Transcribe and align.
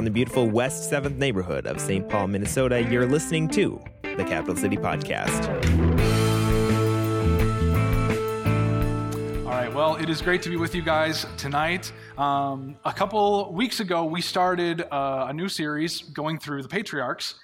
From 0.00 0.06
the 0.06 0.10
beautiful 0.10 0.48
West 0.48 0.90
7th 0.90 1.18
neighborhood 1.18 1.66
of 1.66 1.78
St. 1.78 2.08
Paul, 2.08 2.28
Minnesota, 2.28 2.82
you're 2.82 3.04
listening 3.04 3.48
to 3.48 3.78
the 4.02 4.24
Capital 4.24 4.56
City 4.56 4.78
Podcast. 4.78 5.46
All 9.44 9.50
right, 9.50 9.70
well, 9.74 9.96
it 9.96 10.08
is 10.08 10.22
great 10.22 10.40
to 10.40 10.48
be 10.48 10.56
with 10.56 10.74
you 10.74 10.80
guys 10.80 11.26
tonight. 11.36 11.92
Um, 12.16 12.78
a 12.86 12.94
couple 12.94 13.52
weeks 13.52 13.80
ago, 13.80 14.06
we 14.06 14.22
started 14.22 14.80
uh, 14.90 15.26
a 15.28 15.34
new 15.34 15.50
series 15.50 16.00
going 16.00 16.38
through 16.38 16.62
the 16.62 16.68
patriarchs 16.70 17.34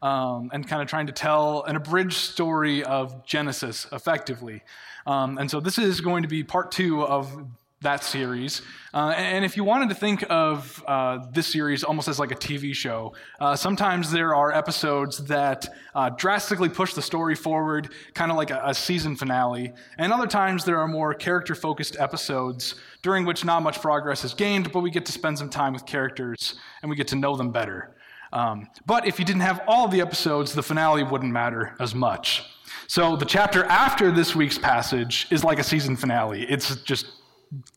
um, 0.00 0.48
and 0.54 0.66
kind 0.66 0.80
of 0.80 0.88
trying 0.88 1.08
to 1.08 1.12
tell 1.12 1.64
an 1.64 1.76
abridged 1.76 2.16
story 2.16 2.82
of 2.82 3.26
Genesis 3.26 3.86
effectively. 3.92 4.62
Um, 5.06 5.36
and 5.36 5.50
so 5.50 5.60
this 5.60 5.76
is 5.76 6.00
going 6.00 6.22
to 6.22 6.30
be 6.30 6.42
part 6.42 6.72
two 6.72 7.02
of 7.02 7.46
that 7.82 8.02
series. 8.02 8.62
Uh, 8.94 9.12
and 9.16 9.44
if 9.44 9.56
you 9.56 9.62
wanted 9.62 9.90
to 9.90 9.94
think 9.94 10.24
of 10.30 10.82
uh, 10.86 11.18
this 11.30 11.46
series 11.46 11.84
almost 11.84 12.08
as 12.08 12.18
like 12.18 12.32
a 12.32 12.36
TV 12.36 12.74
show, 12.74 13.14
uh, 13.38 13.54
sometimes 13.54 14.10
there 14.10 14.34
are 14.34 14.50
episodes 14.50 15.18
that 15.26 15.68
uh, 15.94 16.08
drastically 16.10 16.70
push 16.70 16.94
the 16.94 17.02
story 17.02 17.34
forward, 17.34 17.90
kind 18.14 18.30
of 18.30 18.38
like 18.38 18.50
a, 18.50 18.62
a, 18.64 18.74
season 18.74 19.14
finale. 19.14 19.74
And 19.98 20.10
other 20.10 20.26
times 20.26 20.64
there 20.64 20.78
are 20.78 20.88
more 20.88 21.12
character 21.12 21.54
focused 21.54 21.96
episodes 21.98 22.76
during 23.02 23.26
which 23.26 23.44
not 23.44 23.62
much 23.62 23.80
progress 23.82 24.24
is 24.24 24.32
gained, 24.32 24.72
but 24.72 24.80
we 24.80 24.90
get 24.90 25.04
to 25.06 25.12
spend 25.12 25.38
some 25.38 25.50
time 25.50 25.74
with 25.74 25.84
characters 25.84 26.54
and 26.80 26.90
we 26.90 26.96
get 26.96 27.08
to 27.08 27.16
know 27.16 27.36
them 27.36 27.52
better. 27.52 27.94
Um, 28.32 28.68
but 28.86 29.06
if 29.06 29.18
you 29.18 29.24
didn't 29.24 29.42
have 29.42 29.60
all 29.66 29.86
the 29.86 30.00
episodes, 30.00 30.54
the 30.54 30.62
finale 30.62 31.02
wouldn't 31.02 31.32
matter 31.32 31.74
as 31.78 31.94
much. 31.94 32.42
So 32.88 33.16
the 33.16 33.24
chapter 33.24 33.64
after 33.64 34.10
this 34.10 34.34
week's 34.34 34.58
passage 34.58 35.26
is 35.30 35.44
like 35.44 35.58
a 35.58 35.64
season 35.64 35.96
finale. 35.96 36.44
It's 36.44 36.76
just 36.76 37.06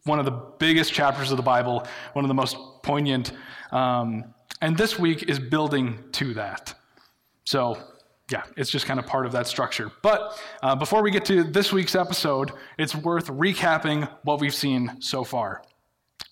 one 0.03 0.19
of 0.19 0.25
the 0.25 0.31
biggest 0.31 0.93
chapters 0.93 1.31
of 1.31 1.37
the 1.37 1.43
Bible, 1.43 1.85
one 2.13 2.25
of 2.25 2.29
the 2.29 2.35
most 2.35 2.57
poignant. 2.83 3.31
Um, 3.71 4.33
and 4.61 4.77
this 4.77 4.99
week 4.99 5.23
is 5.29 5.39
building 5.39 5.99
to 6.13 6.33
that. 6.35 6.73
So, 7.45 7.77
yeah, 8.31 8.43
it's 8.57 8.69
just 8.69 8.85
kind 8.85 8.99
of 8.99 9.07
part 9.07 9.25
of 9.25 9.31
that 9.31 9.47
structure. 9.47 9.91
But 10.01 10.39
uh, 10.61 10.75
before 10.75 11.01
we 11.01 11.11
get 11.11 11.25
to 11.25 11.43
this 11.43 11.71
week's 11.71 11.95
episode, 11.95 12.51
it's 12.77 12.95
worth 12.95 13.27
recapping 13.27 14.09
what 14.23 14.39
we've 14.39 14.53
seen 14.53 14.97
so 14.99 15.23
far. 15.23 15.63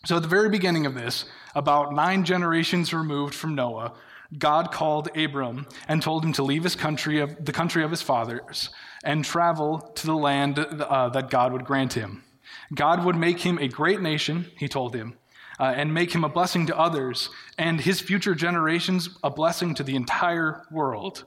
So, 0.05 0.15
at 0.17 0.21
the 0.21 0.27
very 0.27 0.49
beginning 0.49 0.85
of 0.85 0.93
this, 0.93 1.25
about 1.55 1.93
nine 1.93 2.23
generations 2.23 2.93
removed 2.93 3.33
from 3.33 3.55
Noah, 3.55 3.93
God 4.37 4.71
called 4.71 5.09
Abram 5.17 5.65
and 5.87 6.01
told 6.01 6.23
him 6.23 6.33
to 6.33 6.43
leave 6.43 6.63
his 6.63 6.75
country 6.75 7.19
of 7.19 7.45
the 7.45 7.53
country 7.53 7.83
of 7.83 7.91
his 7.91 8.01
fathers 8.01 8.69
and 9.03 9.23
travel 9.23 9.79
to 9.95 10.05
the 10.05 10.15
land 10.15 10.59
uh, 10.59 11.09
that 11.09 11.29
God 11.29 11.53
would 11.53 11.65
grant 11.65 11.93
him. 11.93 12.23
God 12.73 13.03
would 13.03 13.15
make 13.15 13.39
him 13.39 13.57
a 13.57 13.67
great 13.67 14.01
nation, 14.01 14.51
he 14.57 14.67
told 14.67 14.95
him, 14.95 15.17
uh, 15.59 15.73
and 15.75 15.93
make 15.93 16.13
him 16.13 16.23
a 16.23 16.29
blessing 16.29 16.65
to 16.67 16.77
others, 16.77 17.29
and 17.57 17.79
his 17.79 17.99
future 17.99 18.35
generations 18.35 19.09
a 19.23 19.29
blessing 19.29 19.73
to 19.75 19.83
the 19.83 19.95
entire 19.95 20.63
world. 20.71 21.25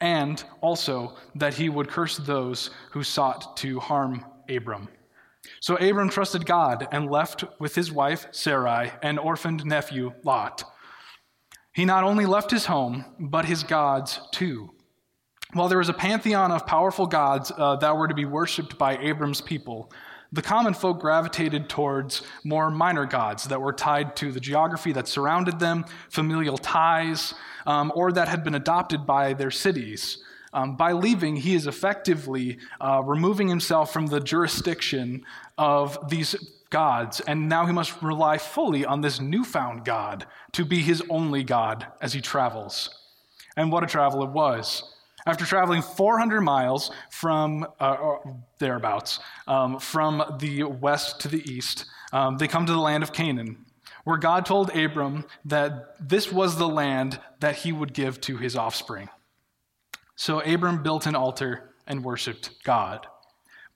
And 0.00 0.42
also 0.60 1.16
that 1.36 1.54
he 1.54 1.68
would 1.68 1.88
curse 1.88 2.16
those 2.16 2.70
who 2.90 3.02
sought 3.02 3.56
to 3.58 3.78
harm 3.78 4.24
Abram. 4.48 4.88
So 5.60 5.76
Abram 5.76 6.08
trusted 6.08 6.46
God 6.46 6.88
and 6.92 7.10
left 7.10 7.44
with 7.58 7.74
his 7.74 7.92
wife 7.92 8.26
Sarai 8.32 8.92
and 9.02 9.18
orphaned 9.18 9.64
nephew 9.64 10.12
Lot. 10.24 10.64
He 11.72 11.84
not 11.84 12.04
only 12.04 12.26
left 12.26 12.50
his 12.50 12.66
home, 12.66 13.04
but 13.18 13.46
his 13.46 13.62
gods 13.62 14.20
too. 14.32 14.70
While 15.54 15.68
there 15.68 15.78
was 15.78 15.88
a 15.88 15.94
pantheon 15.94 16.50
of 16.50 16.66
powerful 16.66 17.06
gods 17.06 17.52
uh, 17.56 17.76
that 17.76 17.96
were 17.96 18.08
to 18.08 18.14
be 18.14 18.24
worshipped 18.24 18.78
by 18.78 18.96
Abram's 18.98 19.40
people, 19.40 19.92
the 20.32 20.42
common 20.42 20.72
folk 20.72 21.00
gravitated 21.00 21.68
towards 21.68 22.22
more 22.42 22.70
minor 22.70 23.04
gods 23.04 23.44
that 23.44 23.60
were 23.60 23.72
tied 23.72 24.16
to 24.16 24.32
the 24.32 24.40
geography 24.40 24.92
that 24.92 25.06
surrounded 25.06 25.58
them, 25.58 25.84
familial 26.08 26.56
ties, 26.56 27.34
um, 27.66 27.92
or 27.94 28.12
that 28.12 28.28
had 28.28 28.42
been 28.42 28.54
adopted 28.54 29.06
by 29.06 29.34
their 29.34 29.50
cities. 29.50 30.22
Um, 30.54 30.76
by 30.76 30.92
leaving, 30.92 31.36
he 31.36 31.54
is 31.54 31.66
effectively 31.66 32.58
uh, 32.80 33.02
removing 33.04 33.48
himself 33.48 33.92
from 33.92 34.06
the 34.06 34.20
jurisdiction 34.20 35.24
of 35.56 35.98
these 36.08 36.34
gods, 36.70 37.20
and 37.20 37.48
now 37.48 37.66
he 37.66 37.72
must 37.72 38.00
rely 38.02 38.38
fully 38.38 38.84
on 38.84 39.02
this 39.02 39.20
newfound 39.20 39.84
God 39.84 40.26
to 40.52 40.64
be 40.64 40.80
his 40.80 41.02
only 41.08 41.44
God 41.44 41.86
as 42.00 42.12
he 42.14 42.20
travels. 42.20 42.90
And 43.56 43.70
what 43.70 43.84
a 43.84 43.86
travel 43.86 44.22
it 44.24 44.30
was. 44.30 44.91
After 45.26 45.44
traveling 45.44 45.82
400 45.82 46.40
miles 46.40 46.90
from 47.10 47.66
uh, 47.78 48.16
thereabouts, 48.58 49.20
um, 49.46 49.78
from 49.78 50.36
the 50.40 50.64
west 50.64 51.20
to 51.20 51.28
the 51.28 51.48
east, 51.50 51.84
um, 52.12 52.38
they 52.38 52.48
come 52.48 52.66
to 52.66 52.72
the 52.72 52.78
land 52.78 53.02
of 53.02 53.12
Canaan, 53.12 53.64
where 54.04 54.18
God 54.18 54.44
told 54.44 54.76
Abram 54.76 55.24
that 55.44 55.96
this 56.00 56.32
was 56.32 56.56
the 56.56 56.68
land 56.68 57.20
that 57.40 57.56
he 57.56 57.72
would 57.72 57.94
give 57.94 58.20
to 58.22 58.36
his 58.36 58.56
offspring. 58.56 59.08
So 60.16 60.40
Abram 60.40 60.82
built 60.82 61.06
an 61.06 61.14
altar 61.14 61.74
and 61.86 62.04
worshiped 62.04 62.62
God. 62.64 63.06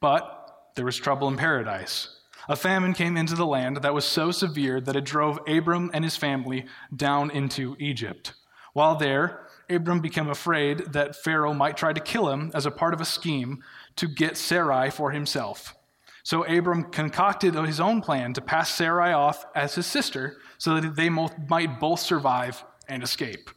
But 0.01 0.71
there 0.75 0.85
was 0.85 0.97
trouble 0.97 1.29
in 1.29 1.37
paradise. 1.37 2.21
A 2.49 2.57
famine 2.57 2.93
came 2.93 3.17
into 3.17 3.35
the 3.35 3.47
land 3.47 3.79
that 3.79 3.95
was 3.95 4.05
so 4.05 4.31
severe 4.31 4.81
that 4.81 4.95
it 4.95 5.05
drove 5.05 5.41
Abram 5.49 5.91
and 5.93 6.05
his 6.05 6.17
family 6.17 6.67
down 6.95 7.31
into 7.31 7.77
Egypt. 7.79 8.35
While 8.73 8.97
there, 8.97 9.46
Abram 9.69 10.01
became 10.01 10.29
afraid 10.29 10.93
that 10.93 11.17
Pharaoh 11.17 11.55
might 11.55 11.77
try 11.77 11.93
to 11.93 12.01
kill 12.01 12.29
him 12.29 12.51
as 12.55 12.67
a 12.67 12.71
part 12.71 12.95
of 12.95 13.01
a 13.01 13.05
scheme 13.05 13.63
to 13.97 14.07
get 14.07 14.37
Sarai 14.37 14.91
for 14.91 15.11
himself. 15.11 15.75
So 16.23 16.45
Abram 16.45 16.91
concocted 16.91 17.55
his 17.55 17.79
own 17.79 18.01
plan 18.01 18.33
to 18.33 18.41
pass 18.41 18.75
Sarai 18.75 19.13
off 19.13 19.47
as 19.55 19.77
his 19.77 19.87
sister 19.87 20.39
so 20.59 20.81
that 20.81 20.97
they 20.97 21.09
might 21.09 21.79
both 21.79 22.01
survive 22.01 22.65
and 22.89 23.03
escape. 23.03 23.51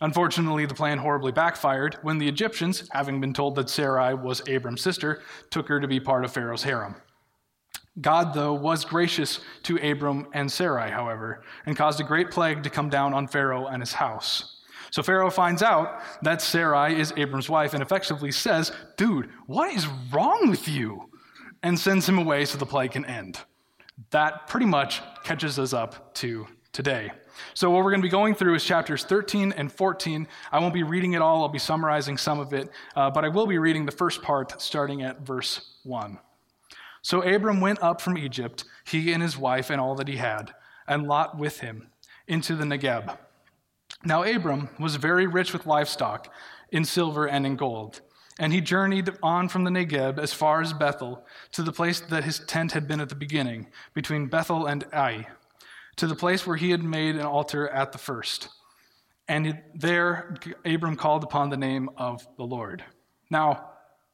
Unfortunately, 0.00 0.66
the 0.66 0.74
plan 0.74 0.98
horribly 0.98 1.32
backfired 1.32 1.98
when 2.02 2.18
the 2.18 2.28
Egyptians, 2.28 2.88
having 2.92 3.20
been 3.20 3.32
told 3.32 3.56
that 3.56 3.68
Sarai 3.68 4.14
was 4.14 4.42
Abram's 4.48 4.80
sister, 4.80 5.22
took 5.50 5.68
her 5.68 5.80
to 5.80 5.88
be 5.88 6.00
part 6.00 6.24
of 6.24 6.32
Pharaoh's 6.32 6.62
harem. 6.62 6.96
God, 8.00 8.32
though, 8.32 8.54
was 8.54 8.84
gracious 8.84 9.40
to 9.64 9.76
Abram 9.78 10.28
and 10.32 10.50
Sarai, 10.50 10.90
however, 10.90 11.42
and 11.66 11.76
caused 11.76 12.00
a 12.00 12.04
great 12.04 12.30
plague 12.30 12.62
to 12.62 12.70
come 12.70 12.88
down 12.88 13.12
on 13.12 13.26
Pharaoh 13.26 13.66
and 13.66 13.82
his 13.82 13.94
house. 13.94 14.57
So 14.90 15.02
Pharaoh 15.02 15.30
finds 15.30 15.62
out 15.62 16.00
that 16.22 16.40
Sarai 16.40 16.98
is 16.98 17.12
Abram's 17.16 17.48
wife 17.48 17.74
and 17.74 17.82
effectively 17.82 18.32
says, 18.32 18.72
Dude, 18.96 19.30
what 19.46 19.72
is 19.74 19.86
wrong 20.12 20.48
with 20.50 20.68
you? 20.68 21.10
And 21.62 21.78
sends 21.78 22.08
him 22.08 22.18
away 22.18 22.44
so 22.44 22.56
the 22.56 22.66
plague 22.66 22.92
can 22.92 23.04
end. 23.04 23.40
That 24.10 24.46
pretty 24.46 24.66
much 24.66 25.02
catches 25.24 25.58
us 25.58 25.72
up 25.72 26.14
to 26.16 26.46
today. 26.72 27.10
So, 27.54 27.70
what 27.70 27.84
we're 27.84 27.90
going 27.90 28.00
to 28.00 28.06
be 28.06 28.10
going 28.10 28.34
through 28.34 28.54
is 28.54 28.64
chapters 28.64 29.04
13 29.04 29.52
and 29.52 29.70
14. 29.70 30.26
I 30.52 30.60
won't 30.60 30.74
be 30.74 30.82
reading 30.82 31.12
it 31.12 31.22
all, 31.22 31.42
I'll 31.42 31.48
be 31.48 31.58
summarizing 31.58 32.16
some 32.16 32.40
of 32.40 32.52
it, 32.52 32.70
uh, 32.96 33.10
but 33.10 33.24
I 33.24 33.28
will 33.28 33.46
be 33.46 33.58
reading 33.58 33.86
the 33.86 33.92
first 33.92 34.22
part 34.22 34.60
starting 34.60 35.02
at 35.02 35.20
verse 35.20 35.78
1. 35.84 36.18
So, 37.02 37.22
Abram 37.22 37.60
went 37.60 37.82
up 37.82 38.00
from 38.00 38.18
Egypt, 38.18 38.64
he 38.84 39.12
and 39.12 39.22
his 39.22 39.36
wife 39.36 39.70
and 39.70 39.80
all 39.80 39.94
that 39.96 40.08
he 40.08 40.16
had, 40.16 40.52
and 40.86 41.06
Lot 41.06 41.38
with 41.38 41.60
him, 41.60 41.90
into 42.26 42.54
the 42.54 42.64
Negeb 42.64 43.16
now, 44.04 44.22
Abram 44.22 44.68
was 44.78 44.96
very 44.96 45.26
rich 45.26 45.52
with 45.52 45.66
livestock 45.66 46.32
in 46.70 46.84
silver 46.84 47.26
and 47.26 47.44
in 47.44 47.56
gold. 47.56 48.00
And 48.38 48.52
he 48.52 48.60
journeyed 48.60 49.10
on 49.22 49.48
from 49.48 49.64
the 49.64 49.70
Negeb 49.70 50.18
as 50.18 50.32
far 50.32 50.60
as 50.60 50.72
Bethel, 50.72 51.26
to 51.52 51.62
the 51.62 51.72
place 51.72 51.98
that 52.00 52.22
his 52.22 52.38
tent 52.40 52.70
had 52.72 52.86
been 52.86 53.00
at 53.00 53.08
the 53.08 53.16
beginning, 53.16 53.66
between 53.94 54.26
Bethel 54.26 54.66
and 54.66 54.84
Ai, 54.92 55.26
to 55.96 56.06
the 56.06 56.14
place 56.14 56.46
where 56.46 56.56
he 56.56 56.70
had 56.70 56.84
made 56.84 57.16
an 57.16 57.26
altar 57.26 57.68
at 57.68 57.90
the 57.90 57.98
first. 57.98 58.48
And 59.26 59.60
there 59.74 60.36
Abram 60.64 60.96
called 60.96 61.24
upon 61.24 61.50
the 61.50 61.56
name 61.56 61.90
of 61.96 62.26
the 62.36 62.44
Lord. 62.44 62.84
Now, 63.30 63.70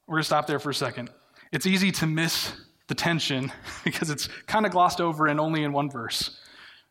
we're 0.06 0.14
going 0.14 0.22
to 0.22 0.26
stop 0.26 0.46
there 0.46 0.58
for 0.58 0.70
a 0.70 0.74
second. 0.74 1.10
It's 1.52 1.66
easy 1.66 1.92
to 1.92 2.06
miss 2.06 2.52
the 2.88 2.94
tension 2.94 3.52
because 3.84 4.08
it's 4.08 4.28
kind 4.46 4.64
of 4.64 4.72
glossed 4.72 5.02
over 5.02 5.26
and 5.26 5.38
only 5.38 5.62
in 5.62 5.72
one 5.72 5.90
verse. 5.90 6.38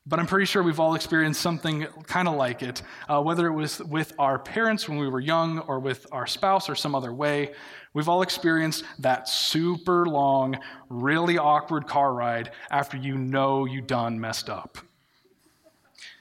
But 0.05 0.19
I'm 0.19 0.27
pretty 0.27 0.45
sure 0.45 0.61
we've 0.61 0.81
all 0.81 0.95
experienced 0.95 1.39
something 1.39 1.87
kind 2.07 2.27
of 2.27 2.35
like 2.35 2.61
it, 2.61 2.81
uh, 3.07 3.21
whether 3.21 3.47
it 3.47 3.53
was 3.53 3.79
with 3.79 4.11
our 4.19 4.37
parents 4.37 4.89
when 4.89 4.97
we 4.97 5.07
were 5.07 5.21
young 5.21 5.59
or 5.59 5.79
with 5.79 6.05
our 6.11 6.27
spouse 6.27 6.67
or 6.67 6.75
some 6.75 6.93
other 6.93 7.13
way. 7.13 7.53
We've 7.93 8.09
all 8.09 8.21
experienced 8.21 8.83
that 8.99 9.29
super 9.29 10.05
long, 10.05 10.57
really 10.89 11.37
awkward 11.37 11.87
car 11.87 12.13
ride 12.13 12.51
after 12.69 12.97
you 12.97 13.17
know 13.17 13.63
you 13.63 13.79
done 13.79 14.19
messed 14.19 14.49
up. 14.49 14.77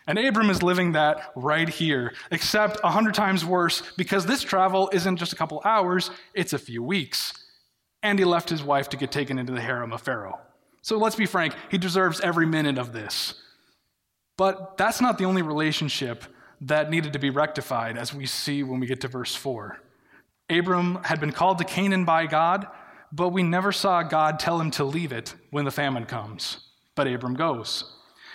And 0.06 0.18
Abram 0.18 0.50
is 0.50 0.62
living 0.62 0.92
that 0.92 1.32
right 1.34 1.68
here, 1.68 2.12
except 2.30 2.78
a 2.84 2.90
hundred 2.90 3.14
times 3.14 3.44
worse 3.44 3.82
because 3.96 4.26
this 4.26 4.42
travel 4.42 4.90
isn't 4.92 5.16
just 5.16 5.32
a 5.32 5.36
couple 5.36 5.60
hours, 5.64 6.10
it's 6.34 6.52
a 6.52 6.58
few 6.58 6.82
weeks. 6.82 7.32
And 8.02 8.18
he 8.18 8.24
left 8.24 8.48
his 8.48 8.62
wife 8.62 8.88
to 8.90 8.96
get 8.96 9.12
taken 9.12 9.38
into 9.38 9.52
the 9.52 9.60
harem 9.60 9.92
of 9.92 10.02
Pharaoh. 10.02 10.40
So 10.82 10.98
let's 10.98 11.14
be 11.14 11.26
frank, 11.26 11.54
he 11.70 11.78
deserves 11.78 12.20
every 12.20 12.46
minute 12.46 12.78
of 12.78 12.92
this. 12.92 13.34
But 14.36 14.76
that's 14.76 15.00
not 15.00 15.18
the 15.18 15.24
only 15.24 15.42
relationship 15.42 16.24
that 16.62 16.90
needed 16.90 17.12
to 17.12 17.18
be 17.18 17.30
rectified, 17.30 17.96
as 17.98 18.14
we 18.14 18.26
see 18.26 18.62
when 18.62 18.80
we 18.80 18.86
get 18.86 19.00
to 19.02 19.08
verse 19.08 19.34
4. 19.34 19.80
Abram 20.48 20.98
had 21.04 21.20
been 21.20 21.32
called 21.32 21.58
to 21.58 21.64
Canaan 21.64 22.04
by 22.04 22.26
God, 22.26 22.66
but 23.10 23.30
we 23.30 23.42
never 23.42 23.72
saw 23.72 24.02
God 24.02 24.38
tell 24.38 24.60
him 24.60 24.70
to 24.72 24.84
leave 24.84 25.12
it 25.12 25.34
when 25.50 25.64
the 25.64 25.70
famine 25.70 26.06
comes. 26.06 26.68
But 26.94 27.06
Abram 27.06 27.34
goes. 27.34 27.84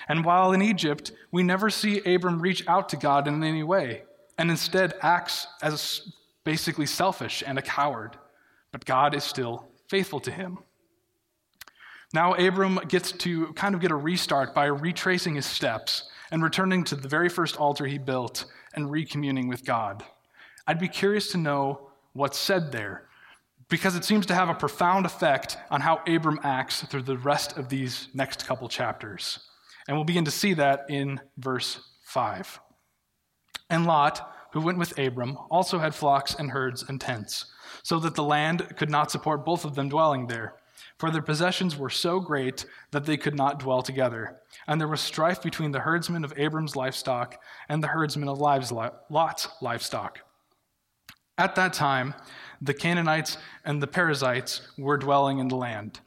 And 0.08 0.24
while 0.24 0.54
in 0.54 0.62
Egypt, 0.62 1.12
we 1.32 1.44
never 1.44 1.70
see 1.70 2.00
Abram 2.00 2.42
reach 2.42 2.68
out 2.68 2.90
to 2.90 2.98
God 2.98 3.28
in 3.28 3.44
any 3.44 3.64
way, 3.64 4.04
and 4.38 4.50
instead 4.50 4.94
acts 5.02 5.48
as 5.62 6.14
basically 6.44 6.86
selfish 6.86 7.44
and 7.46 7.58
a 7.58 7.62
coward. 7.62 8.18
But 8.72 8.86
God 8.86 9.16
is 9.16 9.24
still 9.24 9.68
faithful 9.90 10.20
to 10.22 10.32
him. 10.32 10.60
Now, 12.14 12.34
Abram 12.36 12.80
gets 12.88 13.12
to 13.12 13.54
kind 13.54 13.76
of 13.76 13.82
get 13.82 13.92
a 13.92 13.96
restart 13.96 14.56
by 14.56 14.66
retracing 14.66 15.36
his 15.36 15.46
steps 15.46 16.10
and 16.32 16.42
returning 16.42 16.84
to 16.86 16.96
the 16.96 17.08
very 17.08 17.30
first 17.30 17.58
altar 17.58 17.86
he 17.86 17.98
built 17.98 18.46
and 18.74 18.90
recommuning 18.90 19.50
with 19.50 19.66
God. 19.66 20.04
I'd 20.66 20.80
be 20.80 20.88
curious 20.88 21.32
to 21.32 21.38
know 21.38 21.90
what's 22.14 22.38
said 22.38 22.72
there 22.72 23.08
because 23.70 23.96
it 23.96 24.06
seems 24.06 24.26
to 24.28 24.36
have 24.36 24.50
a 24.50 24.54
profound 24.54 25.06
effect 25.06 25.58
on 25.70 25.82
how 25.82 26.02
Abram 26.08 26.40
acts 26.44 26.84
through 26.84 27.04
the 27.04 27.18
rest 27.18 27.58
of 27.58 27.70
these 27.70 28.08
next 28.14 28.46
couple 28.46 28.70
chapters. 28.70 29.40
And 29.88 29.98
we'll 29.98 30.06
begin 30.06 30.26
to 30.26 30.32
see 30.32 30.54
that 30.54 30.86
in 30.90 31.20
verse 31.38 31.80
5. 32.04 32.60
And 33.70 33.86
Lot, 33.86 34.34
who 34.54 34.62
went 34.62 34.78
with 34.78 34.98
Abram, 34.98 35.38
also 35.50 35.80
had 35.80 35.94
flocks 35.94 36.34
and 36.34 36.52
herds 36.52 36.84
and 36.88 37.00
tents, 37.00 37.46
so 37.84 38.00
that 38.00 38.16
the 38.16 38.24
land 38.24 38.76
could 38.78 38.90
not 38.90 39.12
support 39.12 39.46
both 39.46 39.66
of 39.66 39.76
them 39.76 39.90
dwelling 39.90 40.28
there. 40.28 40.56
For 40.98 41.12
their 41.12 41.22
possessions 41.22 41.78
were 41.78 41.90
so 41.90 42.20
great 42.20 42.66
that 42.92 43.06
they 43.06 43.18
could 43.18 43.36
not 43.36 43.60
dwell 43.60 43.82
together. 43.82 44.38
And 44.68 44.82
there 44.82 44.88
was 44.88 45.02
strife 45.02 45.44
between 45.44 45.72
the 45.72 45.82
herdsmen 45.82 46.24
of 46.24 46.34
Abram's 46.38 46.76
livestock 46.76 47.40
and 47.70 47.84
the 47.84 47.88
herdsmen 47.88 48.30
of 48.30 48.40
Lot's 48.40 49.48
livestock. 49.62 50.20
At 51.38 51.56
that 51.56 51.74
time, 51.74 52.16
the 52.62 52.74
Canaanites 52.74 53.38
and 53.64 53.82
the 53.82 53.88
Perizzites 53.88 54.62
were 54.78 54.98
dwelling 54.98 55.38
in 55.38 55.50
the 55.50 55.56
land. 55.56 56.00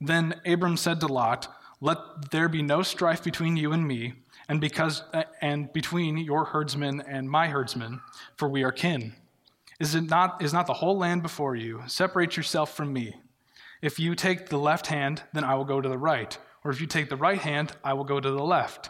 Then 0.00 0.40
Abram 0.44 0.76
said 0.76 1.00
to 1.00 1.06
Lot, 1.06 1.48
Let 1.80 2.30
there 2.30 2.48
be 2.48 2.60
no 2.60 2.82
strife 2.82 3.24
between 3.24 3.56
you 3.56 3.72
and 3.72 3.86
me, 3.86 4.12
and 4.48 4.60
because 4.60 5.02
and 5.40 5.72
between 5.72 6.18
your 6.18 6.44
herdsmen 6.44 7.00
and 7.00 7.30
my 7.30 7.48
herdsmen, 7.48 8.00
for 8.36 8.48
we 8.48 8.62
are 8.62 8.72
kin. 8.72 9.14
Is 9.80 9.94
it 9.94 10.04
not 10.04 10.42
is 10.42 10.52
not 10.52 10.66
the 10.66 10.74
whole 10.74 10.98
land 10.98 11.22
before 11.22 11.56
you? 11.56 11.82
Separate 11.86 12.36
yourself 12.36 12.76
from 12.76 12.92
me. 12.92 13.14
If 13.84 13.98
you 13.98 14.14
take 14.14 14.48
the 14.48 14.56
left 14.56 14.86
hand, 14.86 15.24
then 15.34 15.44
I 15.44 15.56
will 15.56 15.66
go 15.66 15.78
to 15.78 15.88
the 15.90 15.98
right, 15.98 16.38
or 16.64 16.70
if 16.70 16.80
you 16.80 16.86
take 16.86 17.10
the 17.10 17.16
right 17.16 17.38
hand, 17.38 17.72
I 17.84 17.92
will 17.92 18.04
go 18.04 18.18
to 18.18 18.30
the 18.30 18.42
left. 18.42 18.88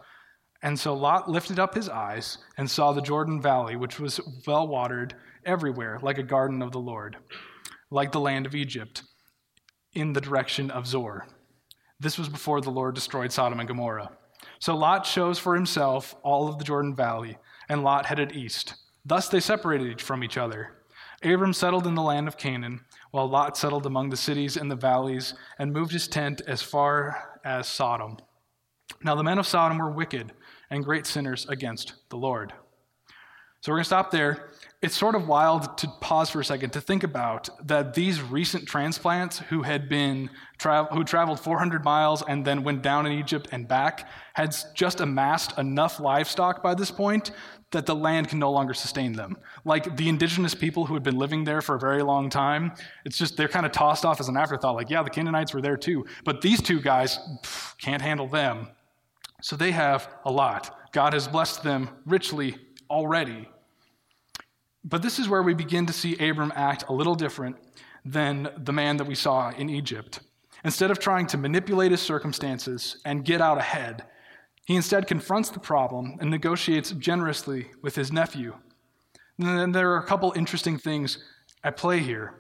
And 0.63 0.79
so 0.79 0.95
Lot 0.95 1.29
lifted 1.29 1.59
up 1.59 1.75
his 1.75 1.89
eyes 1.89 2.39
and 2.57 2.71
saw 2.71 2.93
the 2.93 3.03
Jordan 3.03 3.43
Valley, 3.43 3.75
which 3.75 3.99
was 3.99 4.21
well 4.47 4.69
watered 4.69 5.17
everywhere, 5.45 5.99
like 6.01 6.19
a 6.19 6.23
garden 6.23 6.63
of 6.63 6.71
the 6.71 6.79
Lord, 6.79 7.17
like 7.91 8.13
the 8.13 8.21
land 8.21 8.47
of 8.47 8.55
Egypt, 8.55 9.03
in 9.95 10.13
the 10.13 10.21
direction 10.21 10.71
of 10.71 10.87
Zoar. 10.87 11.27
This 11.99 12.17
was 12.17 12.29
before 12.29 12.61
the 12.61 12.71
Lord 12.71 12.95
destroyed 12.95 13.33
Sodom 13.33 13.59
and 13.59 13.69
Gomorrah. 13.69 14.13
So 14.61 14.77
Lot 14.77 15.03
chose 15.03 15.41
for 15.41 15.57
himself 15.57 16.15
all 16.23 16.47
of 16.47 16.59
the 16.59 16.65
Jordan 16.65 16.95
Valley, 16.95 17.37
and 17.69 17.83
Lot 17.83 18.07
headed 18.07 18.31
east. 18.31 18.77
Thus 19.05 19.29
they 19.29 19.41
separated 19.41 20.01
from 20.01 20.23
each 20.23 20.39
other. 20.39 20.85
Abram 21.25 21.53
settled 21.53 21.89
in 21.89 21.97
the 21.97 22.03
land 22.03 22.29
of 22.29 22.37
Canaan, 22.37 22.83
while 23.15 23.29
Lot 23.29 23.57
settled 23.57 23.87
among 23.87 24.11
the 24.11 24.17
cities 24.17 24.57
and 24.57 24.69
the 24.69 24.75
valleys 24.75 25.35
and 25.61 25.73
moved 25.73 25.93
his 25.93 26.09
tent 26.09 26.43
as 26.49 26.63
far 26.63 27.39
as 27.45 27.69
Sodom. 27.69 28.17
Now 29.05 29.15
the 29.15 29.23
men 29.23 29.39
of 29.39 29.47
Sodom 29.47 29.79
were 29.79 29.93
wicked 29.93 30.33
and 30.69 30.83
great 30.83 31.07
sinners 31.07 31.47
against 31.49 31.95
the 32.09 32.17
Lord. 32.17 32.53
So 33.65 33.73
we're 33.73 33.79
going 33.79 33.85
to 33.85 33.89
stop 33.89 34.11
there 34.11 34.51
it's 34.85 34.99
sort 34.99 35.15
of 35.15 35.27
wild 35.27 35.79
to 35.79 35.89
pause 36.03 36.29
for 36.29 36.41
a 36.41 36.45
second 36.45 36.69
to 36.69 36.81
think 36.81 37.05
about 37.05 37.49
that 37.67 37.95
these 37.95 38.21
recent 38.21 38.69
transplants 38.69 39.39
who 39.39 39.63
had 39.63 39.89
been 39.89 40.29
tra- 40.59 40.87
who 40.93 41.03
traveled 41.05 41.41
400 41.41 41.83
miles 41.83 42.23
and 42.29 42.45
then 42.45 42.63
went 42.65 42.83
down 42.83 43.07
in 43.07 43.13
Egypt 43.13 43.49
and 43.51 43.67
back 43.67 44.07
had 44.35 44.55
just 44.75 45.01
amassed 45.01 45.57
enough 45.57 46.01
livestock 46.01 46.63
by 46.63 46.75
this 46.75 46.91
point 46.91 47.31
that 47.71 47.87
the 47.87 47.95
land 47.95 48.29
can 48.29 48.39
no 48.39 48.53
longer 48.53 48.75
sustain 48.75 49.15
them. 49.15 49.39
Like 49.65 49.97
the 49.97 50.11
indigenous 50.11 50.55
people 50.55 50.85
who 50.85 50.93
had 50.93 51.03
been 51.03 51.17
living 51.17 51.45
there 51.45 51.63
for 51.63 51.77
a 51.77 51.81
very 51.81 52.03
long 52.03 52.29
time, 52.29 52.73
it's 53.07 53.17
just 53.17 53.39
they're 53.39 53.49
kind 53.49 53.65
of 53.65 53.73
tossed 53.73 54.05
off 54.05 54.21
as 54.21 54.29
an 54.29 54.37
afterthought. 54.37 54.75
Like, 54.75 54.91
yeah, 54.91 55.03
the 55.03 55.09
Canaanites 55.09 55.55
were 55.55 55.63
there 55.63 55.79
too, 55.79 56.05
but 56.25 56.43
these 56.43 56.61
two 56.61 56.79
guys 56.79 57.19
pff, 57.43 57.79
can't 57.79 58.03
handle 58.03 58.29
them. 58.29 58.69
So 59.41 59.57
they 59.57 59.71
have 59.71 60.11
a 60.27 60.31
lot. 60.31 60.93
God 60.93 61.15
has 61.15 61.27
blessed 61.27 61.63
them 61.63 61.89
richly 62.05 62.59
already. 62.91 63.49
But 64.85 65.01
this 65.01 65.19
is 65.19 65.29
where 65.29 65.43
we 65.43 65.55
begin 65.55 65.87
to 65.87 65.93
see 65.93 66.17
Abram 66.17 66.53
act 66.55 66.85
a 66.89 66.93
little 66.93 67.15
different 67.15 67.57
than 68.05 68.51
the 68.59 68.73
man 68.73 68.99
that 68.99 69.07
we 69.07 69.15
saw 69.15 69.51
in 69.51 69.71
Egypt. 69.71 70.21
Instead 70.63 70.91
of 70.91 70.99
trying 70.99 71.27
to 71.29 71.39
manipulate 71.39 71.91
his 71.91 72.03
circumstances 72.03 72.99
and 73.05 73.25
get 73.25 73.41
out 73.41 73.59
ahead, 73.59 74.05
he 74.67 74.77
instead 74.77 75.07
confronts 75.07 75.51
the 75.51 75.59
problem 75.59 76.17
and 76.21 76.31
negotiates 76.31 76.91
generously 76.93 77.71
with 77.83 77.95
his 77.95 78.13
nephew. 78.13 78.55
And 79.39 79.59
then 79.59 79.73
there 79.73 79.93
are 79.93 79.99
a 79.99 80.07
couple 80.07 80.33
interesting 80.37 80.79
things 80.79 81.19
at 81.63 81.77
play 81.77 82.01
here. 82.01 82.39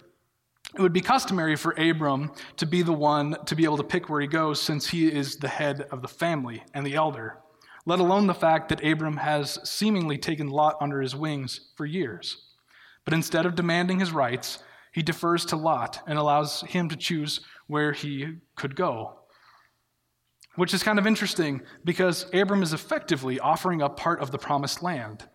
It 0.74 0.80
would 0.80 0.92
be 0.92 1.00
customary 1.00 1.56
for 1.56 1.72
Abram 1.72 2.32
to 2.56 2.66
be 2.66 2.82
the 2.82 2.92
one 2.92 3.36
to 3.46 3.54
be 3.54 3.64
able 3.64 3.76
to 3.76 3.84
pick 3.84 4.08
where 4.08 4.20
he 4.20 4.26
goes 4.26 4.60
since 4.60 4.86
he 4.86 5.10
is 5.10 5.36
the 5.36 5.48
head 5.48 5.82
of 5.90 6.02
the 6.02 6.08
family 6.08 6.62
and 6.74 6.86
the 6.86 6.94
elder 6.94 7.38
let 7.86 8.00
alone 8.00 8.26
the 8.26 8.34
fact 8.34 8.68
that 8.68 8.84
Abram 8.84 9.18
has 9.18 9.58
seemingly 9.68 10.18
taken 10.18 10.48
Lot 10.48 10.76
under 10.80 11.00
his 11.00 11.14
wings 11.14 11.72
for 11.76 11.84
years. 11.84 12.48
But 13.04 13.14
instead 13.14 13.44
of 13.44 13.54
demanding 13.54 14.00
his 14.00 14.12
rights, 14.12 14.60
he 14.92 15.02
defers 15.02 15.44
to 15.46 15.56
Lot 15.56 16.00
and 16.06 16.18
allows 16.18 16.62
him 16.62 16.88
to 16.88 16.96
choose 16.96 17.40
where 17.66 17.92
he 17.92 18.36
could 18.56 18.76
go. 18.76 19.18
Which 20.56 20.72
is 20.72 20.82
kind 20.82 20.98
of 20.98 21.06
interesting 21.06 21.62
because 21.84 22.26
Abram 22.32 22.62
is 22.62 22.72
effectively 22.72 23.40
offering 23.40 23.82
up 23.82 23.96
part 23.96 24.20
of 24.20 24.30
the 24.30 24.38
promised 24.38 24.82
land. 24.82 25.28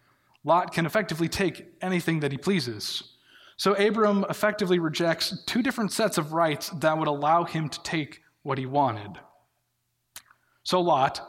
Lot 0.44 0.74
can 0.74 0.86
effectively 0.86 1.28
take 1.28 1.68
anything 1.82 2.22
that 2.22 2.32
he 2.32 2.38
pleases. 2.38 3.18
So 3.58 3.74
Abram 3.74 4.26
effectively 4.30 4.80
rejects 4.80 5.44
two 5.46 5.62
different 5.62 5.92
sets 5.92 6.18
of 6.18 6.32
rights 6.32 6.70
that 6.70 6.98
would 6.98 7.10
allow 7.10 7.44
him 7.44 7.68
to 7.68 7.84
take 7.84 8.22
what 8.44 8.58
he 8.58 8.66
wanted. 8.66 9.20
So 10.64 10.80
Lot, 10.80 11.20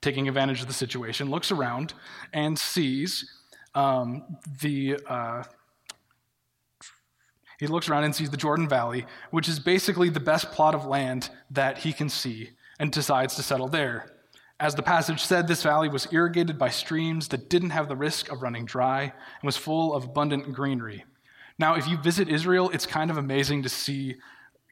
taking 0.00 0.28
advantage 0.28 0.60
of 0.60 0.66
the 0.66 0.72
situation, 0.72 1.30
looks 1.30 1.50
around 1.50 1.94
and 2.32 2.58
sees 2.58 3.30
um, 3.74 4.36
the. 4.60 4.98
Uh, 5.06 5.42
he 7.58 7.66
looks 7.66 7.88
around 7.88 8.04
and 8.04 8.14
sees 8.14 8.30
the 8.30 8.36
Jordan 8.36 8.68
Valley, 8.68 9.04
which 9.32 9.48
is 9.48 9.58
basically 9.58 10.10
the 10.10 10.20
best 10.20 10.52
plot 10.52 10.76
of 10.76 10.86
land 10.86 11.30
that 11.50 11.78
he 11.78 11.92
can 11.92 12.08
see, 12.08 12.50
and 12.78 12.92
decides 12.92 13.34
to 13.34 13.42
settle 13.42 13.66
there. 13.68 14.14
As 14.60 14.74
the 14.74 14.82
passage 14.82 15.22
said, 15.22 15.46
this 15.46 15.62
valley 15.62 15.88
was 15.88 16.12
irrigated 16.12 16.58
by 16.58 16.68
streams 16.68 17.28
that 17.28 17.48
didn't 17.48 17.70
have 17.70 17.88
the 17.88 17.96
risk 17.96 18.30
of 18.30 18.42
running 18.42 18.64
dry 18.64 19.02
and 19.02 19.42
was 19.44 19.56
full 19.56 19.94
of 19.94 20.04
abundant 20.04 20.52
greenery. 20.52 21.04
Now, 21.58 21.74
if 21.74 21.86
you 21.88 21.96
visit 21.96 22.28
Israel, 22.28 22.70
it's 22.70 22.86
kind 22.86 23.10
of 23.10 23.18
amazing 23.18 23.62
to 23.64 23.68
see 23.68 24.16